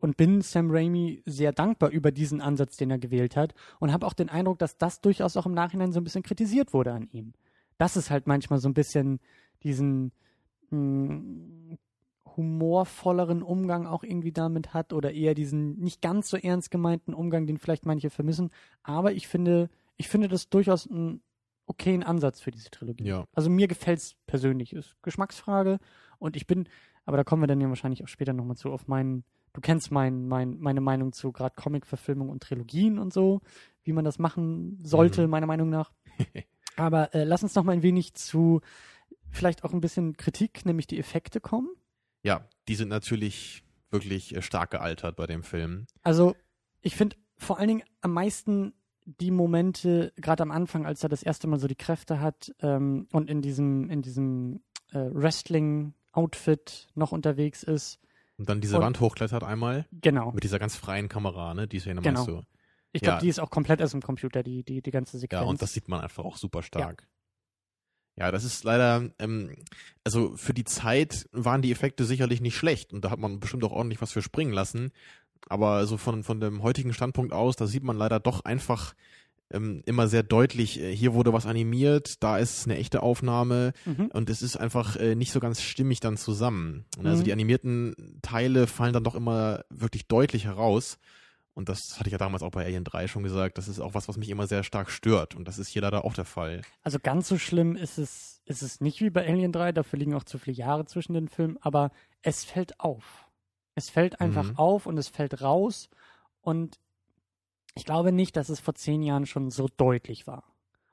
[0.00, 4.06] und bin Sam Raimi sehr dankbar über diesen Ansatz, den er gewählt hat und habe
[4.06, 7.08] auch den Eindruck, dass das durchaus auch im Nachhinein so ein bisschen kritisiert wurde an
[7.12, 7.32] ihm.
[7.78, 9.20] Das ist halt manchmal so ein bisschen
[9.62, 10.12] diesen
[10.70, 11.78] mh, hm,
[12.36, 17.46] humorvolleren Umgang auch irgendwie damit hat oder eher diesen nicht ganz so ernst gemeinten Umgang,
[17.46, 18.50] den vielleicht manche vermissen.
[18.82, 21.22] Aber ich finde, ich finde das durchaus einen
[21.66, 23.04] okayen Ansatz für diese Trilogie.
[23.04, 23.26] Ja.
[23.32, 24.72] Also mir gefällt es persönlich.
[24.72, 25.78] Ist Geschmacksfrage
[26.18, 26.68] und ich bin,
[27.04, 29.90] aber da kommen wir dann ja wahrscheinlich auch später nochmal zu, auf meinen du kennst
[29.90, 33.40] mein, mein, meine Meinung zu gerade Comic-Verfilmung und Trilogien und so,
[33.82, 35.30] wie man das machen sollte, mhm.
[35.30, 35.92] meiner Meinung nach.
[36.76, 38.60] Aber äh, lass uns noch mal ein wenig zu
[39.30, 41.68] vielleicht auch ein bisschen Kritik, nämlich die Effekte kommen.
[42.22, 45.86] Ja, die sind natürlich wirklich äh, stark gealtert bei dem Film.
[46.02, 46.36] Also
[46.80, 48.74] ich finde vor allen Dingen am meisten
[49.04, 53.08] die Momente, gerade am Anfang, als er das erste Mal so die Kräfte hat ähm,
[53.12, 57.98] und in diesem, in diesem äh, Wrestling-Outfit noch unterwegs ist,
[58.40, 59.84] und dann diese und, Wand hochklettert einmal.
[59.92, 60.32] Genau.
[60.32, 61.68] Mit dieser ganz freien Kamera, ne?
[61.68, 62.24] Die ist ja genau.
[62.24, 62.42] meinst du.
[62.92, 63.20] Ich glaube, ja.
[63.20, 65.42] die ist auch komplett aus dem Computer, die, die, die ganze Sequenz.
[65.42, 67.06] Ja, und das sieht man einfach auch super stark.
[68.16, 69.54] Ja, ja das ist leider, ähm,
[70.04, 73.62] also für die Zeit waren die Effekte sicherlich nicht schlecht und da hat man bestimmt
[73.62, 74.90] auch ordentlich was für springen lassen.
[75.50, 78.94] Aber so von, von dem heutigen Standpunkt aus, da sieht man leider doch einfach
[79.52, 84.06] ähm, immer sehr deutlich, äh, hier wurde was animiert, da ist eine echte Aufnahme mhm.
[84.12, 86.84] und es ist einfach äh, nicht so ganz stimmig dann zusammen.
[86.98, 87.24] Und also mhm.
[87.24, 90.98] die animierten Teile fallen dann doch immer wirklich deutlich heraus.
[91.52, 93.58] Und das hatte ich ja damals auch bei Alien 3 schon gesagt.
[93.58, 95.34] Das ist auch was, was mich immer sehr stark stört.
[95.34, 96.62] Und das ist hier leider auch der Fall.
[96.82, 99.72] Also ganz so schlimm ist es, ist es nicht wie bei Alien 3.
[99.72, 101.58] Dafür liegen auch zu viele Jahre zwischen den Filmen.
[101.60, 101.90] Aber
[102.22, 103.26] es fällt auf.
[103.74, 104.58] Es fällt einfach mhm.
[104.58, 105.90] auf und es fällt raus.
[106.40, 106.78] Und
[107.74, 110.44] ich glaube nicht, dass es vor zehn Jahren schon so deutlich war.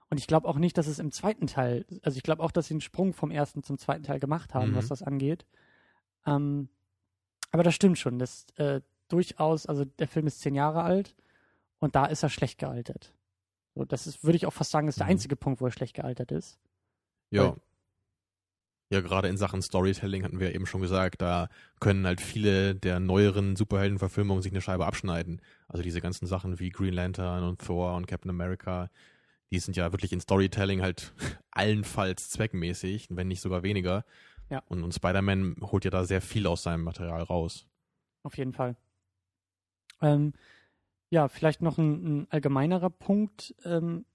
[0.10, 2.68] Und ich glaube auch nicht, dass es im zweiten Teil, also ich glaube auch, dass
[2.68, 4.76] sie einen Sprung vom ersten zum zweiten Teil gemacht haben, mhm.
[4.76, 5.46] was das angeht.
[6.26, 6.70] Ähm,
[7.52, 8.20] aber das stimmt schon.
[8.20, 11.16] Das äh, durchaus, also der Film ist zehn Jahre alt
[11.80, 13.14] und da ist er schlecht gealtert.
[13.76, 15.12] So, das ist, würde ich auch fast sagen, ist der mhm.
[15.12, 16.60] einzige Punkt, wo er schlecht gealtert ist.
[17.30, 17.50] Ja.
[17.50, 17.56] Weil,
[18.90, 23.00] ja, gerade in Sachen Storytelling hatten wir eben schon gesagt, da können halt viele der
[23.00, 25.42] neueren Superheldenverfilmungen sich eine Scheibe abschneiden.
[25.68, 28.90] Also diese ganzen Sachen wie Green Lantern und Thor und Captain America,
[29.52, 31.14] die sind ja wirklich in Storytelling halt
[31.52, 34.06] allenfalls zweckmäßig, wenn nicht sogar weniger.
[34.50, 34.64] Ja.
[34.68, 37.68] Und, und Spider-Man holt ja da sehr viel aus seinem Material raus.
[38.24, 38.78] Auf jeden Fall.
[40.02, 40.34] Ähm,
[41.10, 43.54] ja, vielleicht noch ein, ein allgemeinerer Punkt.
[43.66, 44.06] Ähm,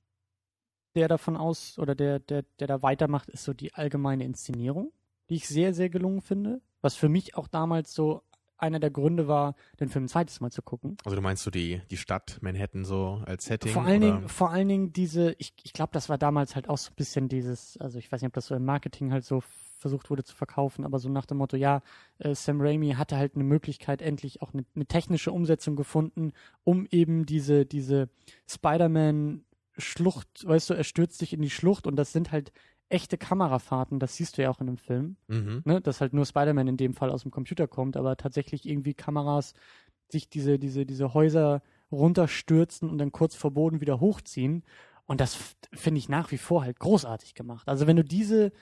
[0.95, 4.93] der davon aus oder der, der, der da weitermacht, ist so die allgemeine Inszenierung,
[5.31, 6.61] die ich sehr, sehr gelungen finde.
[6.81, 8.23] Was für mich auch damals so
[8.63, 10.97] einer der Gründe war, den Film ein zweites Mal zu gucken.
[11.05, 13.73] Also du meinst so die, die Stadt Manhattan so als Setting?
[13.73, 16.79] Vor allen, Dingen, vor allen Dingen diese, ich, ich glaube, das war damals halt auch
[16.79, 19.43] so ein bisschen dieses, also ich weiß nicht, ob das so im Marketing halt so
[19.79, 21.83] versucht wurde zu verkaufen, aber so nach dem Motto, ja,
[22.19, 26.33] äh, Sam Raimi hatte halt eine Möglichkeit, endlich auch eine, eine technische Umsetzung gefunden,
[26.63, 28.09] um eben diese, diese
[28.49, 29.45] Spider-Man
[29.79, 32.53] Schlucht, weißt du, er stürzt sich in die Schlucht und das sind halt
[32.89, 35.63] echte Kamerafahrten, das siehst du ja auch in dem Film, mhm.
[35.65, 35.81] ne?
[35.81, 39.55] dass halt nur Spider-Man in dem Fall aus dem Computer kommt, aber tatsächlich irgendwie Kameras
[40.11, 44.63] sich diese, diese, diese Häuser runterstürzen und dann kurz vor Boden wieder hochziehen.
[45.07, 47.69] Und das finde ich nach wie vor halt großartig gemacht.
[47.69, 48.53] Also wenn du diese,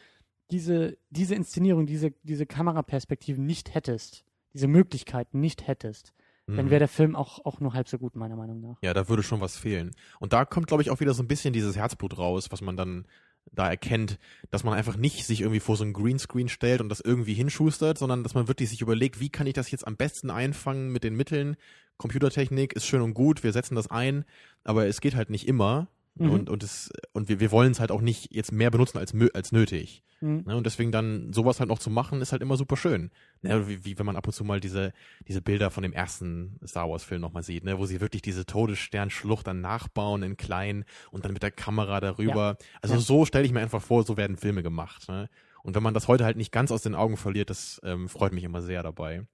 [0.51, 6.13] diese, diese Inszenierung, diese, diese Kameraperspektiven nicht hättest, diese Möglichkeiten nicht hättest,
[6.47, 6.70] dann mhm.
[6.70, 8.76] wäre der Film auch, auch nur halb so gut, meiner Meinung nach.
[8.82, 9.93] Ja, da würde schon was fehlen.
[10.18, 12.76] Und da kommt, glaube ich, auch wieder so ein bisschen dieses Herzblut raus, was man
[12.76, 13.07] dann
[13.53, 14.18] da erkennt,
[14.51, 17.99] dass man einfach nicht sich irgendwie vor so ein Greenscreen stellt und das irgendwie hinschustert,
[17.99, 21.05] sondern dass man wirklich sich überlegt, wie kann ich das jetzt am besten einfangen mit
[21.05, 21.57] den Mitteln.
[21.97, 24.24] Computertechnik ist schön und gut, wir setzen das ein,
[24.64, 25.88] aber es geht halt nicht immer.
[26.15, 26.31] Mhm.
[26.31, 29.15] Und, und, es, und wir, wir wollen es halt auch nicht jetzt mehr benutzen als,
[29.35, 30.03] als nötig.
[30.21, 30.45] Mhm.
[30.47, 30.57] Ne?
[30.57, 33.11] Und deswegen dann sowas halt noch zu machen, ist halt immer super schön.
[33.43, 33.69] Ne?
[33.69, 34.93] Wie, wie wenn man ab und zu mal diese,
[35.27, 37.79] diese Bilder von dem ersten Star Wars-Film nochmal sieht, ne?
[37.79, 42.57] wo sie wirklich diese Todessternschlucht dann nachbauen in klein und dann mit der Kamera darüber.
[42.61, 42.67] Ja.
[42.83, 43.01] Also ja.
[43.01, 45.09] so stelle ich mir einfach vor, so werden Filme gemacht.
[45.09, 45.29] Ne?
[45.63, 48.33] Und wenn man das heute halt nicht ganz aus den Augen verliert, das ähm, freut
[48.33, 49.27] mich immer sehr dabei.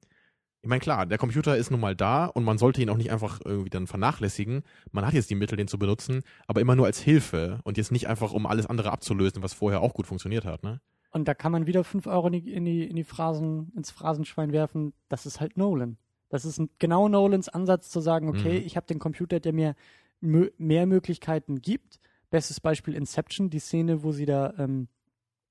[0.66, 3.12] Ich meine, klar, der Computer ist nun mal da und man sollte ihn auch nicht
[3.12, 4.64] einfach irgendwie dann vernachlässigen.
[4.90, 7.92] Man hat jetzt die Mittel, den zu benutzen, aber immer nur als Hilfe und jetzt
[7.92, 10.80] nicht einfach, um alles andere abzulösen, was vorher auch gut funktioniert hat, ne?
[11.12, 13.92] Und da kann man wieder fünf Euro in die, in die, in die Phrasen, ins
[13.92, 14.92] Phrasenschwein werfen.
[15.08, 15.98] Das ist halt Nolan.
[16.30, 18.66] Das ist genau Nolans Ansatz zu sagen, okay, mhm.
[18.66, 19.76] ich habe den Computer, der mir
[20.20, 22.00] mehr Möglichkeiten gibt,
[22.30, 24.88] Bestes Beispiel Inception, die Szene, wo sie da ähm,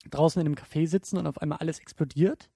[0.09, 2.49] draußen in einem Café sitzen und auf einmal alles explodiert.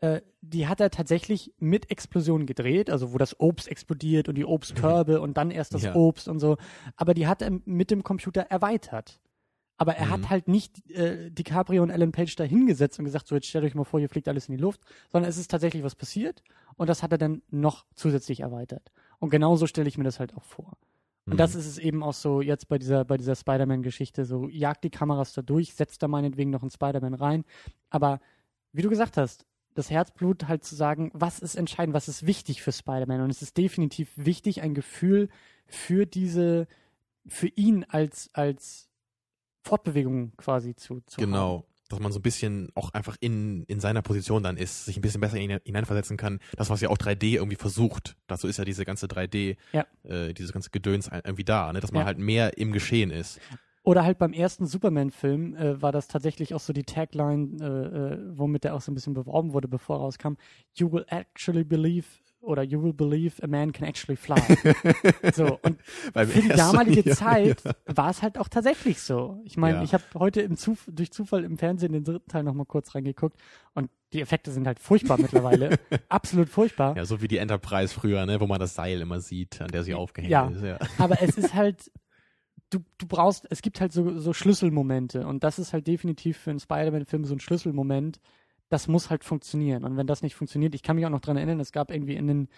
[0.00, 4.44] Äh, die hat er tatsächlich mit Explosionen gedreht, also wo das Obst explodiert und die
[4.44, 5.94] Obstkörbe und dann erst das Ja.
[5.94, 6.56] Obst und so.
[6.96, 9.18] Aber die hat er mit dem Computer erweitert.
[9.76, 10.10] Aber er Mhm.
[10.10, 13.64] hat halt nicht äh, DiCaprio und Ellen Page da hingesetzt und gesagt, so jetzt stellt
[13.64, 14.80] euch mal vor, hier fliegt alles in die Luft,
[15.10, 16.42] sondern es ist tatsächlich was passiert
[16.76, 18.90] und das hat er dann noch zusätzlich erweitert.
[19.20, 20.76] Und genauso stelle ich mir das halt auch vor.
[21.26, 21.36] Und Mhm.
[21.38, 24.90] das ist es eben auch so jetzt bei dieser, bei dieser Spider-Man-Geschichte, so jagt die
[24.90, 27.44] Kameras da durch, setzt da meinetwegen noch einen Spider-Man rein.
[27.90, 28.20] Aber
[28.72, 29.44] wie du gesagt hast,
[29.74, 33.20] das Herzblut halt zu sagen, was ist entscheidend, was ist wichtig für Spider-Man.
[33.20, 35.28] Und es ist definitiv wichtig, ein Gefühl
[35.66, 36.66] für diese,
[37.26, 38.88] für ihn als, als
[39.62, 41.30] Fortbewegung quasi zu, zu haben.
[41.30, 41.64] Genau.
[41.90, 45.00] Dass man so ein bisschen auch einfach in, in seiner Position dann ist, sich ein
[45.00, 46.38] bisschen besser in- hineinversetzen kann.
[46.56, 48.14] Das, was ja auch 3D irgendwie versucht.
[48.26, 49.86] Dazu ist ja diese ganze 3D, Ja.
[50.02, 51.80] äh, dieses ganze Gedöns irgendwie da, ne?
[51.80, 52.06] dass man Ja.
[52.06, 53.40] halt mehr im Geschehen ist.
[53.82, 58.18] Oder halt beim ersten Superman-Film äh, war das tatsächlich auch so die Tagline, äh, äh,
[58.38, 60.34] womit der auch so ein bisschen beworben wurde, bevor er rauskam.
[60.74, 62.06] You will actually believe
[62.40, 64.40] oder you will believe a man can actually fly.
[65.34, 65.78] so, und
[66.12, 67.72] Beim für die damalige ja, Zeit ja.
[67.86, 69.40] war es halt auch tatsächlich so.
[69.44, 69.82] Ich meine, Ja.
[69.82, 73.36] ich habe heute im Zuf durch Zufall im Fernsehen den dritten Teil nochmal kurz reingeguckt
[73.74, 75.78] und die Effekte sind halt furchtbar mittlerweile.
[76.08, 76.96] Absolut furchtbar.
[76.96, 78.40] Ja, so wie die Enterprise früher, ne?
[78.40, 80.48] wo man das Seil immer sieht, an der sie aufgehängt Ja.
[80.48, 80.62] ist.
[80.62, 80.78] Ja.
[80.98, 81.90] Aber es ist halt,
[82.70, 86.50] du, du brauchst, es gibt halt so, so Schlüsselmomente und das ist halt definitiv für
[86.50, 88.20] einen Spider-Man-Film so ein Schlüsselmoment.
[88.68, 89.84] Das muss halt funktionieren.
[89.84, 92.16] Und wenn das nicht funktioniert, ich kann mich auch noch dran erinnern, es gab irgendwie
[92.16, 92.48] in den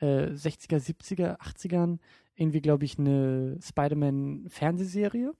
[0.00, 1.98] äh, 60er, 70er, 80ern
[2.34, 5.32] irgendwie, glaube ich, eine Spider-Man-Fernsehserie.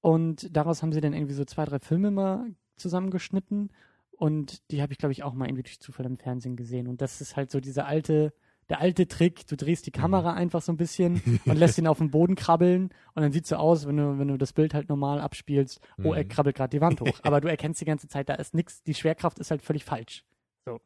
[0.00, 3.70] Und daraus haben sie dann irgendwie so zwei, drei Filme mal zusammengeschnitten.
[4.10, 6.88] Und die habe ich, glaube ich, auch mal irgendwie durch Zufall im Fernsehen gesehen.
[6.88, 8.32] Und das ist halt so dieser alte,
[8.68, 11.98] der alte Trick, du drehst die Kamera einfach so ein bisschen und lässt ihn auf
[11.98, 14.88] den Boden krabbeln und dann sieht so aus, wenn du, wenn du das Bild halt
[14.88, 16.28] normal abspielst, oh, er Mhm.
[16.28, 17.18] krabbelt gerade die Wand hoch.
[17.22, 20.24] Aber du erkennst die ganze Zeit, da ist nichts, die Schwerkraft ist halt völlig falsch.
[20.64, 20.80] So.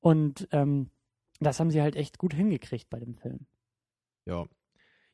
[0.00, 0.90] Und ähm,
[1.40, 3.46] das haben sie halt echt gut hingekriegt bei dem Film.
[4.26, 4.46] Ja.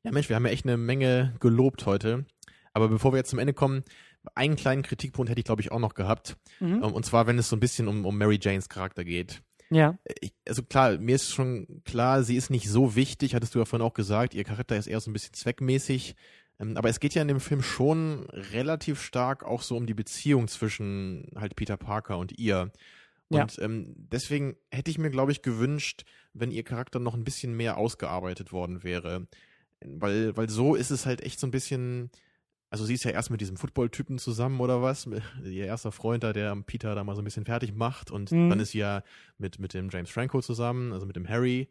[0.02, 2.24] Ja, Mensch, wir haben ja echt eine Menge gelobt heute.
[2.72, 3.84] Aber bevor wir jetzt zum Ende kommen,
[4.34, 6.36] einen kleinen Kritikpunkt hätte ich, glaube ich, auch noch gehabt.
[6.60, 6.82] Mhm.
[6.82, 9.42] Ähm, Und zwar, wenn es so ein bisschen um, um Mary Janes Charakter geht.
[9.70, 13.60] Ja, Ich, also klar, mir ist schon klar, sie ist nicht so wichtig, hattest du
[13.60, 14.34] ja vorhin auch gesagt.
[14.34, 16.16] Ihr Charakter ist eher so ein bisschen zweckmäßig.
[16.58, 19.94] Ähm, Aber es geht ja in dem Film schon relativ stark auch so um die
[19.94, 22.72] Beziehung zwischen halt Peter Parker und ihr.
[23.30, 23.42] Ja.
[23.42, 26.04] Und ähm, deswegen hätte ich mir, glaube ich, gewünscht,
[26.34, 29.28] wenn ihr Charakter noch ein bisschen mehr ausgearbeitet worden wäre.
[29.82, 32.10] Weil, weil so ist es halt echt so ein bisschen.
[32.70, 35.08] Also sie ist ja erst mit diesem Football-Typen zusammen oder was,
[35.44, 38.10] ihr erster Freund da, der Peter da mal so ein bisschen fertig macht.
[38.12, 38.48] Und Mhm.
[38.50, 39.02] dann ist sie ja
[39.38, 41.68] mit, mit dem James Franco zusammen, also mit dem Harry.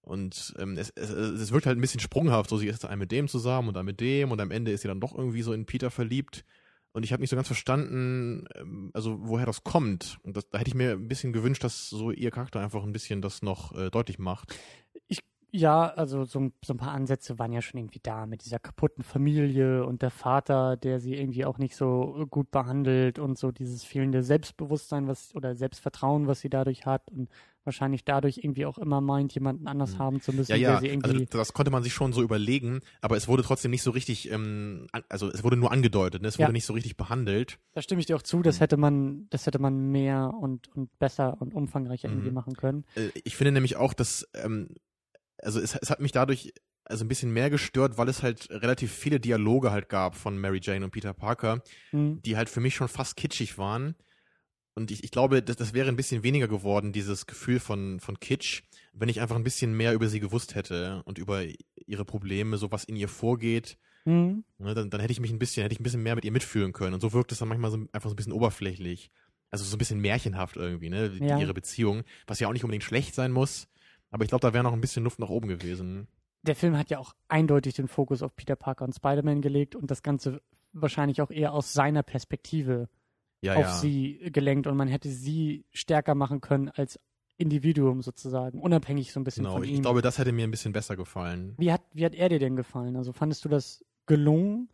[0.00, 3.12] Und ähm, es, es, es wirkt halt ein bisschen sprunghaft, so sie ist dann mit
[3.12, 4.30] dem zusammen und dann mit dem.
[4.32, 6.44] Und am Ende ist sie dann doch irgendwie so in Peter verliebt.
[6.92, 10.18] Und ich habe nicht so ganz verstanden, ähm, also woher das kommt.
[10.22, 12.92] Und das, da hätte ich mir ein bisschen gewünscht, dass so ihr Charakter einfach ein
[12.92, 14.58] bisschen das noch äh, deutlich macht.
[15.50, 18.58] Ja, also so, ein- so ein paar Ansätze waren ja schon irgendwie da mit dieser
[18.58, 23.50] kaputten Familie und der Vater, der sie irgendwie auch nicht so gut behandelt und so
[23.50, 27.28] dieses fehlende Selbstbewusstsein, was oder Selbstvertrauen, was sie dadurch hat und
[27.64, 29.98] wahrscheinlich dadurch irgendwie auch immer meint, jemanden anders Mhm.
[29.98, 32.22] haben zu müssen, Ja, ja, der sie irgendwie also das konnte man sich schon so
[32.22, 36.28] überlegen, aber es wurde trotzdem nicht so richtig, ähm, also es wurde nur angedeutet, ne?
[36.28, 36.46] es Ja.
[36.46, 37.58] wurde nicht so richtig behandelt.
[37.74, 38.60] Da stimme ich dir auch zu, das Mhm.
[38.60, 42.14] hätte man, das hätte man mehr und, und besser und umfangreicher Mhm.
[42.14, 42.84] irgendwie machen können.
[42.94, 44.68] Äh, ich finde nämlich auch, dass, ähm,
[45.42, 46.52] also es, es hat mich dadurch
[46.84, 50.60] also ein bisschen mehr gestört, weil es halt relativ viele Dialoge halt gab von Mary
[50.62, 52.22] Jane und Peter Parker, Hm.
[52.22, 53.94] die halt für mich schon fast kitschig waren.
[54.74, 58.20] Und ich, ich glaube, das, das wäre ein bisschen weniger geworden, dieses Gefühl von, von
[58.20, 58.62] Kitsch,
[58.92, 61.42] wenn ich einfach ein bisschen mehr über sie gewusst hätte und über
[61.86, 63.76] ihre Probleme, so was in ihr vorgeht.
[64.04, 64.44] Hm.
[64.58, 66.32] Ne, dann, dann hätte ich mich ein bisschen, hätte ich ein bisschen mehr mit ihr
[66.32, 66.94] mitfühlen können.
[66.94, 69.10] Und so wirkt es dann manchmal so, einfach so ein bisschen oberflächlich.
[69.50, 71.10] Also so ein bisschen märchenhaft irgendwie, ne?
[71.20, 71.38] Ja.
[71.38, 73.66] Ihre Beziehung, was ja auch nicht unbedingt schlecht sein muss.
[74.10, 76.08] Aber ich glaube, da wäre noch ein bisschen Luft nach oben gewesen.
[76.42, 79.90] Der Film hat ja auch eindeutig den Fokus auf Peter Parker und Spider-Man gelegt und
[79.90, 80.40] das Ganze
[80.72, 82.88] wahrscheinlich auch eher aus seiner Perspektive
[83.42, 83.74] Ja, auf ja.
[83.74, 86.98] sie gelenkt und man hätte sie stärker machen können als
[87.36, 89.82] Individuum sozusagen, unabhängig so ein bisschen Genau, von ich ihm.
[89.82, 91.54] glaube, das hätte mir ein bisschen besser gefallen.
[91.58, 92.96] Wie hat, wie hat er dir denn gefallen?
[92.96, 94.68] Also fandest du das gelungen,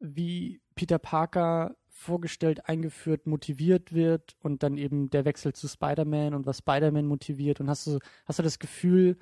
[0.00, 6.46] wie Peter Parker vorgestellt, eingeführt, motiviert wird und dann eben der Wechsel zu Spider-Man und
[6.46, 7.60] was Spider-Man motiviert?
[7.60, 9.18] Und hast du, hast du das Gefühl,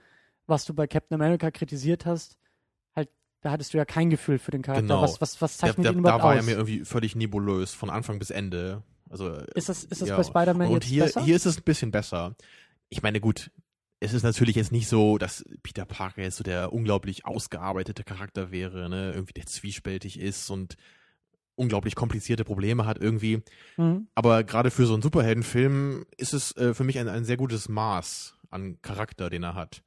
[0.46, 2.36] was du bei Captain America kritisiert hast,
[2.94, 3.08] halt,
[3.40, 4.82] da hattest du ja kein Gefühl für den Charakter.
[4.82, 5.00] Genau.
[5.00, 6.36] Was, was, was Der, zeichnet der, ihn da überhaupt war aus?
[6.36, 8.82] er mir irgendwie völlig nebulös, von Anfang bis Ende.
[9.08, 10.16] Also, ist das, ist das ja.
[10.18, 11.24] bei Spider-Man und jetzt hier, besser?
[11.24, 12.36] hier ist es ein bisschen besser.
[12.90, 13.50] Ich meine, gut,
[14.00, 18.50] es ist natürlich jetzt nicht so, dass Peter Parker jetzt so der unglaublich ausgearbeitete Charakter
[18.50, 19.12] wäre, ne?
[19.14, 20.76] Irgendwie der zwiespältig ist und
[21.56, 23.42] unglaublich komplizierte Probleme hat irgendwie.
[23.76, 24.08] Mhm.
[24.14, 27.68] Aber gerade für so einen Superheldenfilm ist es äh, für mich ein, ein sehr gutes
[27.68, 29.82] Maß an Charakter, den er hat.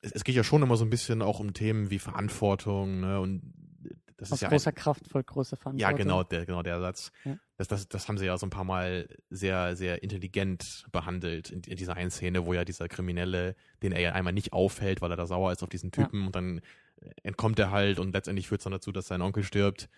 [0.00, 3.20] Es, es geht ja schon immer so ein bisschen auch um Themen wie Verantwortung, ne?
[3.20, 3.42] Und
[4.16, 5.96] das Aus ist ja großer ein, Kraft folgt große ja Verantwortung.
[5.96, 7.10] genau der genau der Satz.
[7.24, 7.36] Ja.
[7.56, 11.62] Das, das das haben sie ja so ein paar Mal sehr sehr intelligent behandelt in,
[11.62, 15.10] in dieser einen Szene, wo ja dieser Kriminelle, den er ja einmal nicht aufhält, weil
[15.10, 16.04] er da sauer ist auf diesen Ja.
[16.04, 16.60] Typen und dann
[17.24, 19.88] entkommt er halt und letztendlich führt es dann dazu, dass sein Onkel stirbt.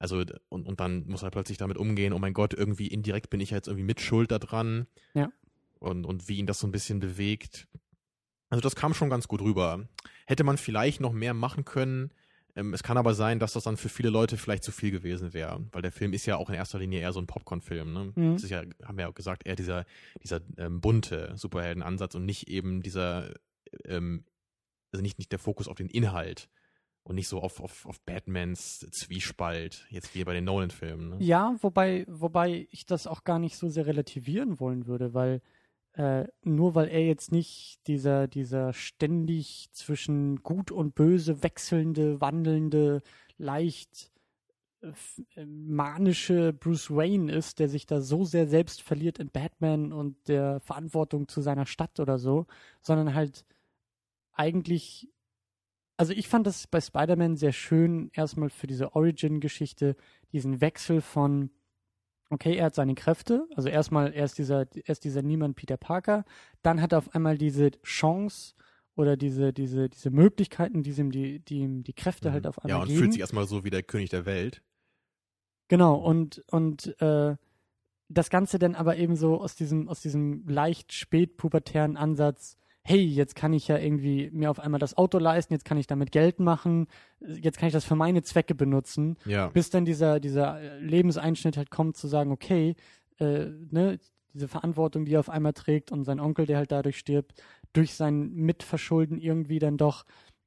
[0.00, 3.38] Also und, und dann muss er plötzlich damit umgehen, oh mein Gott, irgendwie indirekt bin
[3.38, 4.86] ich jetzt irgendwie mitschuld daran.
[5.14, 5.30] Ja.
[5.78, 7.68] Und, und wie ihn das so ein bisschen bewegt.
[8.48, 9.86] Also das kam schon ganz gut rüber.
[10.26, 12.12] Hätte man vielleicht noch mehr machen können.
[12.56, 15.34] Ähm, es kann aber sein, dass das dann für viele Leute vielleicht zu viel gewesen
[15.34, 17.92] wäre, weil der Film ist ja auch in erster Linie eher so ein Popcorn-Film.
[17.92, 18.12] Ne?
[18.14, 18.32] Mhm.
[18.32, 19.84] Das ist ja, haben wir ja auch gesagt, eher dieser,
[20.22, 23.34] dieser ähm, bunte Superheldenansatz und nicht eben dieser,
[23.84, 24.24] ähm,
[24.92, 26.48] also nicht, nicht der Fokus auf den Inhalt
[27.02, 31.10] und nicht so auf, auf, auf Batmans Zwiespalt, jetzt wie bei den Nolan-Filmen.
[31.10, 31.16] Ne?
[31.20, 35.40] Ja, wobei, wobei ich das auch gar nicht so sehr relativieren wollen würde, weil
[35.94, 43.02] äh, nur weil er jetzt nicht dieser, dieser ständig zwischen gut und böse wechselnde, wandelnde,
[43.38, 44.12] leicht
[44.82, 44.92] äh,
[45.34, 50.28] äh, manische Bruce Wayne ist, der sich da so sehr selbst verliert in Batman und
[50.28, 52.46] der Verantwortung zu seiner Stadt oder so,
[52.80, 53.44] sondern halt
[54.32, 55.08] eigentlich
[56.00, 59.96] also ich fand das bei Spider-Man sehr schön, erstmal für diese Origin-Geschichte,
[60.32, 61.50] diesen Wechsel von,
[62.30, 65.76] okay, er hat seine Kräfte, also erstmal, er ist dieser, er ist dieser Niemand Peter
[65.76, 66.24] Parker,
[66.62, 68.54] dann hat er auf einmal diese Chance
[68.96, 72.78] oder diese, diese, diese Möglichkeiten, die ihm die, die ihm die Kräfte halt auf einmal
[72.78, 73.00] ja, und geben.
[73.00, 74.62] fühlt sich erstmal so wie der König der Welt.
[75.68, 77.36] Genau, und, und äh,
[78.08, 82.56] das Ganze dann aber eben so aus diesem, aus diesem leicht spätpubertären Ansatz,
[82.90, 85.86] hey, jetzt kann ich ja irgendwie mir auf einmal das Auto leisten, jetzt kann ich
[85.86, 86.86] damit Geld machen,
[87.20, 89.48] jetzt kann ich das für meine Zwecke benutzen, Ja.
[89.48, 92.74] bis dann dieser, dieser Lebenseinschnitt halt kommt, zu sagen, okay,
[93.18, 93.98] äh, ne,
[94.34, 97.94] diese Verantwortung, die er auf einmal trägt und sein Onkel, der halt dadurch stirbt, durch
[97.94, 100.04] sein Mitverschulden irgendwie dann doch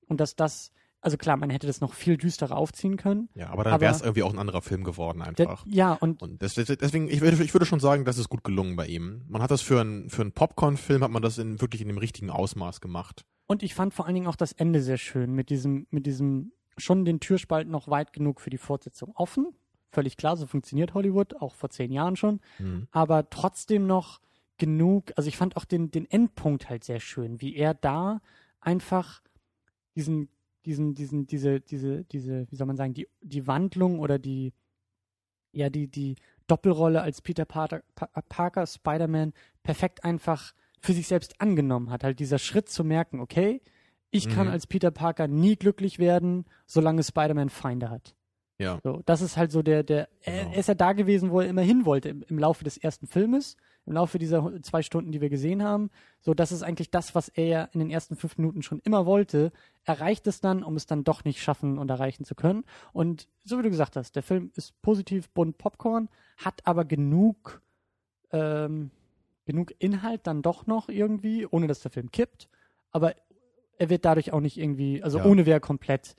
[0.07, 0.71] und dass das,
[1.03, 3.29] also klar, man hätte das noch viel düsterer aufziehen können.
[3.35, 5.65] Ja, aber dann wäre es irgendwie auch ein anderer Film geworden einfach.
[5.67, 8.87] ja, und Und deswegen, ich würde, ich würde schon sagen, das ist gut gelungen bei
[8.87, 9.23] ihm.
[9.27, 11.97] Man hat das für einen für einen Popcorn-Film hat man das in wirklich in dem
[11.97, 13.25] richtigen Ausmaß gemacht.
[13.47, 16.53] Und ich fand vor allen Dingen auch das Ende sehr schön, mit diesem, mit diesem
[16.77, 19.53] schon den Türspalt noch weit genug für die Fortsetzung offen.
[19.91, 22.39] Völlig klar, so funktioniert Hollywood, auch vor zehn Jahren schon.
[22.57, 22.87] Mhm.
[22.91, 24.21] Aber trotzdem noch
[24.57, 28.21] genug, also ich fand auch den, den Endpunkt halt sehr schön, wie er da
[28.59, 29.21] einfach
[29.95, 30.29] diesen,
[30.65, 34.53] diesen, diesen, diese, diese, diese, wie soll man sagen, die, die Wandlung oder die,
[35.51, 36.15] ja, die, die
[36.47, 42.03] Doppelrolle als Peter Parker, Pa- Parker Spider-Man perfekt einfach für sich selbst angenommen hat.
[42.03, 43.61] Halt dieser Schritt zu merken, okay,
[44.09, 44.53] ich kann Mhm.
[44.53, 48.15] als Peter Parker nie glücklich werden, solange Spider-Man Feinde hat.
[48.59, 48.79] Ja.
[48.83, 50.53] So, das ist halt so der, der, er, Genau.
[50.53, 53.07] er ist ja da gewesen, wo er immer hin wollte im, im Laufe des ersten
[53.07, 55.89] Filmes, im Laufe dieser zwei Stunden, die wir gesehen haben.
[56.21, 59.05] So, das ist eigentlich das, was er ja in den ersten fünf Minuten schon immer
[59.05, 59.51] wollte.
[59.83, 62.63] Erreicht es dann, um es dann doch nicht schaffen und erreichen zu können.
[62.93, 66.07] Und so wie du gesagt hast, der Film ist positiv bunt Popcorn,
[66.37, 67.61] hat aber genug,
[68.31, 68.91] ähm,
[69.45, 72.47] genug Inhalt dann doch noch irgendwie, ohne dass der Film kippt.
[72.91, 73.15] Aber
[73.77, 75.25] er wird dadurch auch nicht irgendwie, also Ja.
[75.25, 76.15] ohne wäre er komplett,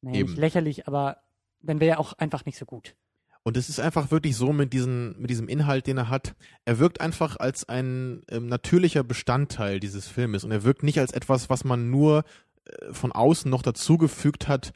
[0.00, 1.18] naja, nicht lächerlich, aber
[1.60, 2.96] dann wäre er auch einfach nicht so gut.
[3.42, 6.34] Und es ist einfach wirklich so mit, diesen, mit diesem Inhalt, den er hat.
[6.64, 11.12] Er wirkt einfach als ein ähm, natürlicher Bestandteil dieses Filmes und er wirkt nicht als
[11.12, 12.24] etwas, was man nur
[12.64, 14.72] äh, von außen noch dazugefügt hat,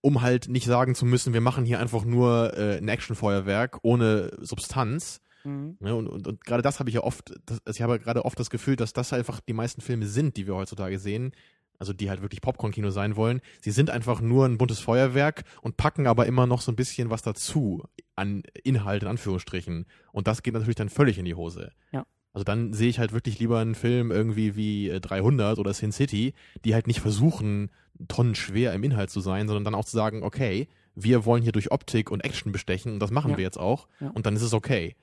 [0.00, 4.30] um halt nicht sagen zu müssen, wir machen hier einfach nur äh, ein Actionfeuerwerk ohne
[4.40, 5.20] Substanz.
[5.44, 5.78] Mhm.
[5.80, 8.24] Ja, und, und, und gerade das habe ich ja oft, das, also ich habe gerade
[8.24, 11.32] oft das Gefühl, dass das einfach die meisten Filme sind, die wir heutzutage sehen,
[11.78, 13.40] also die halt wirklich Popcorn-Kino sein wollen.
[13.60, 17.10] Sie sind einfach nur ein buntes Feuerwerk und packen aber immer noch so ein bisschen
[17.10, 19.86] was dazu an Inhalt in Anführungsstrichen.
[20.12, 21.72] Und das geht natürlich dann völlig in die Hose.
[21.92, 22.06] Ja.
[22.32, 25.92] Also dann sehe ich halt wirklich lieber einen Film irgendwie wie äh, 300 oder Sin
[25.92, 27.70] City, die halt nicht versuchen,
[28.08, 31.70] tonnenschwer im Inhalt zu sein, sondern dann auch zu sagen, okay, wir wollen hier durch
[31.72, 33.36] Optik und Action bestechen und das machen Ja.
[33.38, 34.10] wir jetzt auch Ja.
[34.10, 34.96] und dann ist es okay.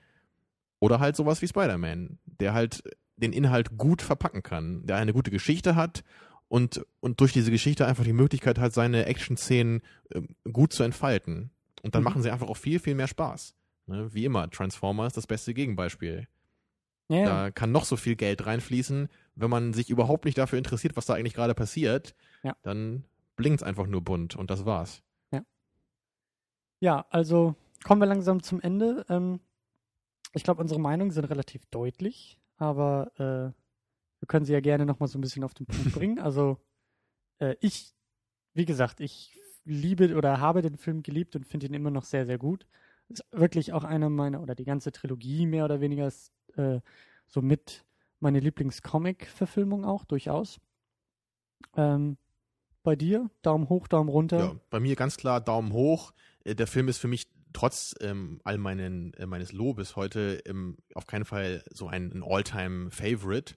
[0.79, 2.83] Oder halt sowas wie Spider-Man, der halt
[3.17, 6.03] den Inhalt gut verpacken kann, der eine gute Geschichte hat
[6.53, 9.81] und, und durch diese Geschichte einfach die Möglichkeit hat, seine Action-Szenen
[10.13, 11.49] ähm, gut zu entfalten.
[11.81, 12.05] Und dann Mhm.
[12.05, 13.55] machen sie einfach auch viel, viel mehr Spaß.
[13.87, 14.13] Ne?
[14.13, 16.27] Wie immer, Transformers das beste Gegenbeispiel.
[17.09, 17.25] Ja, ja.
[17.25, 21.07] Da kann noch so viel Geld reinfließen, wenn man sich überhaupt nicht dafür interessiert, was
[21.07, 22.55] da eigentlich gerade passiert, Ja.
[22.61, 23.03] dann
[23.35, 25.01] blinkt's einfach nur bunt und das war's.
[26.79, 29.05] ja, also kommen wir langsam zum Ende.
[29.09, 29.39] Ähm,
[30.33, 33.62] ich glaube, unsere Meinungen sind relativ deutlich, aber äh,
[34.23, 36.17] wir können sie ja gerne nochmal so ein bisschen auf den Punkt bringen.
[36.17, 36.57] Also
[37.39, 37.93] äh, ich,
[38.53, 42.25] wie gesagt, ich liebe oder habe den Film geliebt und finde ihn immer noch sehr,
[42.25, 42.65] sehr gut.
[43.09, 46.79] Ist wirklich auch einer meiner, oder die ganze Trilogie mehr oder weniger ist äh,
[47.27, 47.83] so mit
[48.21, 50.61] meine Lieblingscomic-Verfilmung auch, durchaus.
[51.75, 52.15] Ähm,
[52.81, 53.29] bei dir?
[53.41, 54.39] Daumen hoch, Daumen runter?
[54.39, 56.13] Ja, bei mir ganz klar Daumen hoch.
[56.45, 60.77] Äh, der Film ist für mich trotz ähm, all meinen, äh, meines Lobes heute ähm,
[60.93, 63.55] auf keinen Fall so ein, ein All-Time-Favorite.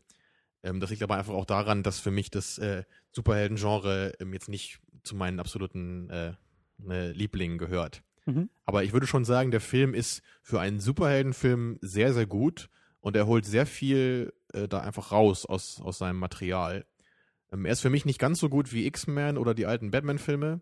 [0.67, 4.49] Ähm, das liegt aber einfach auch daran, dass für mich das äh, Superhelden-Genre ähm, jetzt
[4.49, 6.33] nicht zu meinen absoluten äh,
[6.79, 8.03] ne, Lieblingen gehört.
[8.27, 8.51] Mhm.
[8.65, 12.69] Aber ich würde schon sagen, der Film ist für einen Superheldenfilm sehr, sehr gut
[13.01, 16.85] und er holt sehr viel äh, da einfach raus aus, aus seinem Material.
[17.53, 20.61] Ähm, er ist für mich nicht ganz so gut wie X-Men oder die alten Batman-Filme,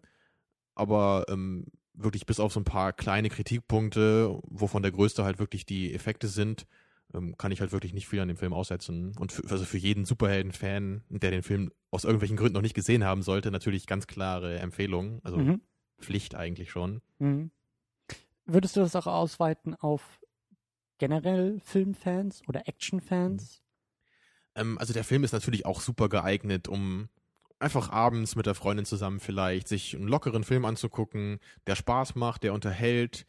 [0.75, 5.65] aber ähm, wirklich bis auf so ein paar kleine Kritikpunkte, wovon der größte halt wirklich
[5.65, 6.67] die Effekte sind,
[7.15, 9.17] ähm, kann ich halt wirklich nicht viel an dem Film aussetzen.
[9.19, 13.05] Und für, also für jeden Superhelden-Fan, der den Film aus irgendwelchen Gründen noch nicht gesehen
[13.05, 15.21] haben sollte, natürlich ganz klare Empfehlung.
[15.23, 15.61] Also Mhm.
[16.01, 17.01] Pflicht eigentlich schon.
[17.19, 17.51] Mhm.
[18.47, 20.21] Würdest du das auch ausweiten auf
[20.99, 23.63] generell Filmfans oder Actionfans?
[24.55, 27.09] Ähm, also der Film ist natürlich auch super geeignet, um
[27.59, 32.43] einfach abends mit der Freundin zusammen vielleicht sich einen lockeren Film anzugucken, der Spaß macht,
[32.43, 33.25] der unterhält,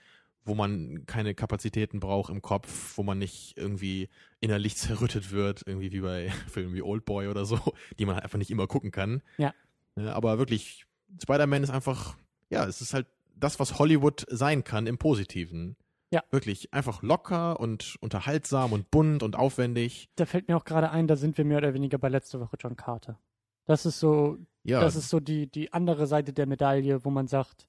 [0.45, 5.91] wo man keine Kapazitäten braucht im Kopf, wo man nicht irgendwie innerlich zerrüttet wird, irgendwie
[5.91, 7.59] wie bei Filmen wie Oldboy oder so,
[7.99, 9.21] die man halt einfach nicht immer gucken kann.
[9.37, 9.53] Ja.
[9.95, 10.85] Äh, Aber wirklich,
[11.21, 12.15] Spider-Man ist einfach,
[12.49, 15.75] ja, es ist halt das, was Hollywood sein kann im Positiven.
[16.11, 16.23] Ja.
[16.29, 20.07] Wirklich einfach locker und unterhaltsam und bunt und aufwendig.
[20.15, 22.55] Da fällt mir auch gerade ein, da sind wir mehr oder weniger bei letzter Woche
[22.59, 23.19] John Carter.
[23.65, 27.27] Das ist so, Ja, das ist so die, die andere Seite der Medaille, wo man
[27.27, 27.67] sagt,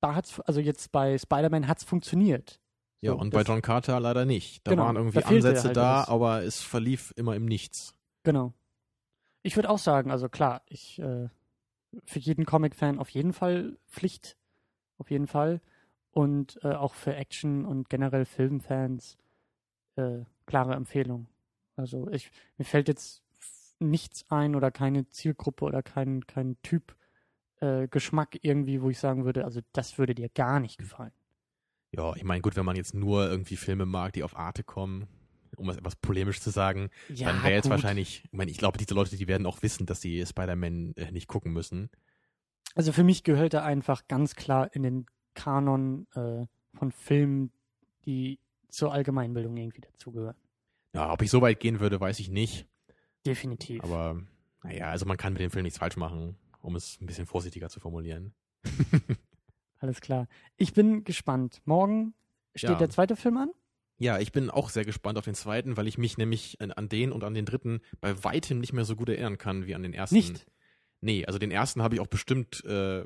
[0.00, 2.60] da hat's, also jetzt bei Spider-Man hat's funktioniert.
[3.00, 4.66] Ja, So, und das- bei John Carter leider nicht.
[4.66, 6.08] Da Genau, waren irgendwie da Ansätze halt da, was.
[6.08, 7.94] aber es verlief immer im Nichts.
[8.24, 8.52] Genau.
[9.42, 11.28] Ich würde auch sagen, also klar, ich äh,
[12.04, 14.36] für jeden Comic-Fan auf jeden Fall Pflicht,
[14.98, 15.60] auf jeden Fall.
[16.12, 19.16] Und äh, auch für Action und generell Filmfans
[19.96, 21.26] äh, klare Empfehlung.
[21.76, 23.22] Also ich mir fällt jetzt
[23.78, 26.94] nichts ein oder keine Zielgruppe oder kein, kein Typ
[27.60, 31.12] äh, Geschmack irgendwie, wo ich sagen würde, also das würde dir gar nicht gefallen.
[31.92, 35.08] Ja, ich meine, gut, wenn man jetzt nur irgendwie Filme mag, die auf Arte kommen,
[35.56, 37.72] um es etwas polemisch zu sagen, dann wäre jetzt gut.
[37.72, 41.10] wahrscheinlich, ich meine, ich glaube, diese Leute, die werden auch wissen, dass sie Spider-Man äh,
[41.10, 41.90] nicht gucken müssen.
[42.74, 46.46] Also für mich gehört er einfach ganz klar in den Kanon äh,
[46.76, 47.52] von Filmen,
[48.06, 48.38] die
[48.68, 50.36] zur Allgemeinbildung irgendwie dazugehören.
[50.94, 52.66] Ja, ob ich so weit gehen würde, weiß ich nicht.
[53.26, 53.82] Definitiv.
[53.82, 54.22] Aber
[54.62, 57.68] naja, also man kann mit dem Film nichts falsch machen, um es ein bisschen vorsichtiger
[57.68, 58.34] zu formulieren.
[59.78, 60.28] Alles klar.
[60.56, 61.60] Ich bin gespannt.
[61.64, 62.14] Morgen
[62.54, 62.76] steht Ja.
[62.76, 63.50] der zweite Film an.
[63.98, 67.12] Ja, ich bin auch sehr gespannt auf den zweiten, weil ich mich nämlich an, den
[67.12, 69.92] und an den dritten bei weitem nicht mehr so gut erinnern kann wie an den
[69.92, 70.14] ersten.
[70.16, 70.46] Nicht.
[71.02, 73.04] Nee, also den ersten habe ich auch bestimmt, äh,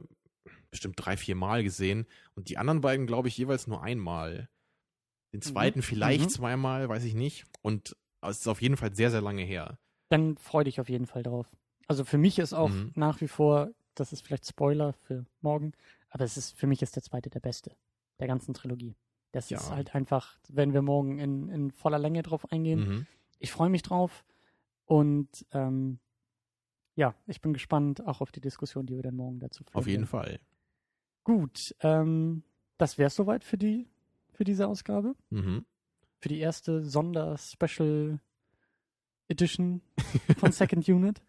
[0.70, 4.48] bestimmt drei, vier Mal gesehen und die anderen beiden, glaube ich, jeweils nur einmal.
[5.32, 6.28] Den zweiten vielleicht Mhm.
[6.28, 7.44] zweimal, weiß ich nicht.
[7.62, 9.78] Und es ist auf jeden Fall sehr, sehr lange her.
[10.10, 11.48] Dann freu dich auf jeden Fall drauf.
[11.86, 12.92] Also für mich ist auch Mhm.
[12.94, 15.72] nach wie vor, das ist vielleicht Spoiler für morgen,
[16.08, 17.76] aber es ist für mich ist der zweite der beste
[18.20, 18.96] der ganzen Trilogie.
[19.32, 19.58] Das Ja.
[19.58, 22.80] ist halt einfach, wenn wir morgen in, in voller Länge drauf eingehen.
[22.88, 23.06] Mhm.
[23.40, 24.24] Ich freue mich drauf
[24.86, 25.98] und ähm,
[26.96, 29.74] ja, ich bin gespannt auch auf die Diskussion, die wir dann morgen dazu führen.
[29.76, 30.06] Auf jeden.
[30.06, 30.38] Fall.
[31.24, 32.44] Gut, ähm,
[32.78, 33.88] das wäre es soweit für die
[34.32, 35.64] für diese Ausgabe, Mhm.
[36.20, 38.20] für die erste Sonder-Special
[39.28, 39.80] Edition
[40.38, 41.22] von Second Unit.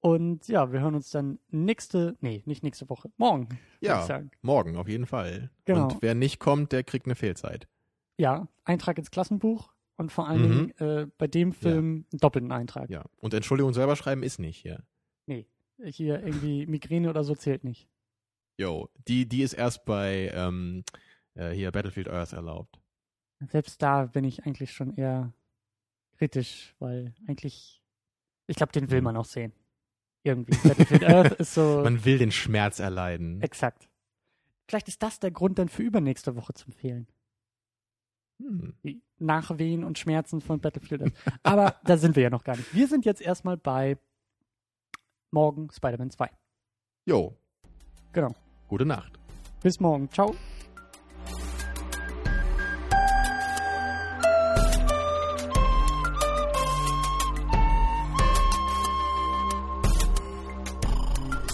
[0.00, 3.48] Und ja, wir hören uns dann nächste, nee, nicht nächste Woche, morgen,
[3.80, 5.50] Ja, morgen auf jeden Fall.
[5.66, 5.88] Genau.
[5.88, 7.68] Und wer nicht kommt, der kriegt eine Fehlzeit.
[8.16, 10.68] Ja, Eintrag ins Klassenbuch und vor allen Mhm.
[10.78, 12.88] Dingen äh, bei dem Film einen doppelten Eintrag.
[12.88, 13.04] Ja.
[13.18, 14.82] Und Entschuldigung selber schreiben ist nicht hier.
[15.82, 17.88] Hier irgendwie Migräne oder so zählt nicht.
[18.58, 20.84] Jo, die, die ist erst bei ähm,
[21.32, 22.78] äh, hier Battlefield Earth erlaubt.
[23.48, 25.32] Selbst da bin ich eigentlich schon eher
[26.18, 27.82] kritisch, weil eigentlich,
[28.46, 29.04] ich glaube, den will Mhm.
[29.04, 29.54] man auch sehen.
[30.22, 30.56] Irgendwie.
[30.68, 33.40] Battlefield Earth ist so Man will den Schmerz erleiden.
[33.42, 33.88] exakt.
[34.68, 37.08] Vielleicht ist das der Grund dann für übernächste Woche zu empfehlen.
[38.42, 38.74] Hm.
[38.84, 41.12] Die Nachwehen und Schmerzen von Battlefield Earth.
[41.42, 42.72] Aber da sind wir ja noch gar nicht.
[42.74, 43.98] Wir sind jetzt erstmal bei
[45.30, 46.30] morgen Spider-Man 2.
[47.06, 47.36] Jo,
[48.12, 48.34] Genau.
[48.68, 49.18] gute Nacht.
[49.62, 50.10] Bis morgen.
[50.10, 50.34] Ciao.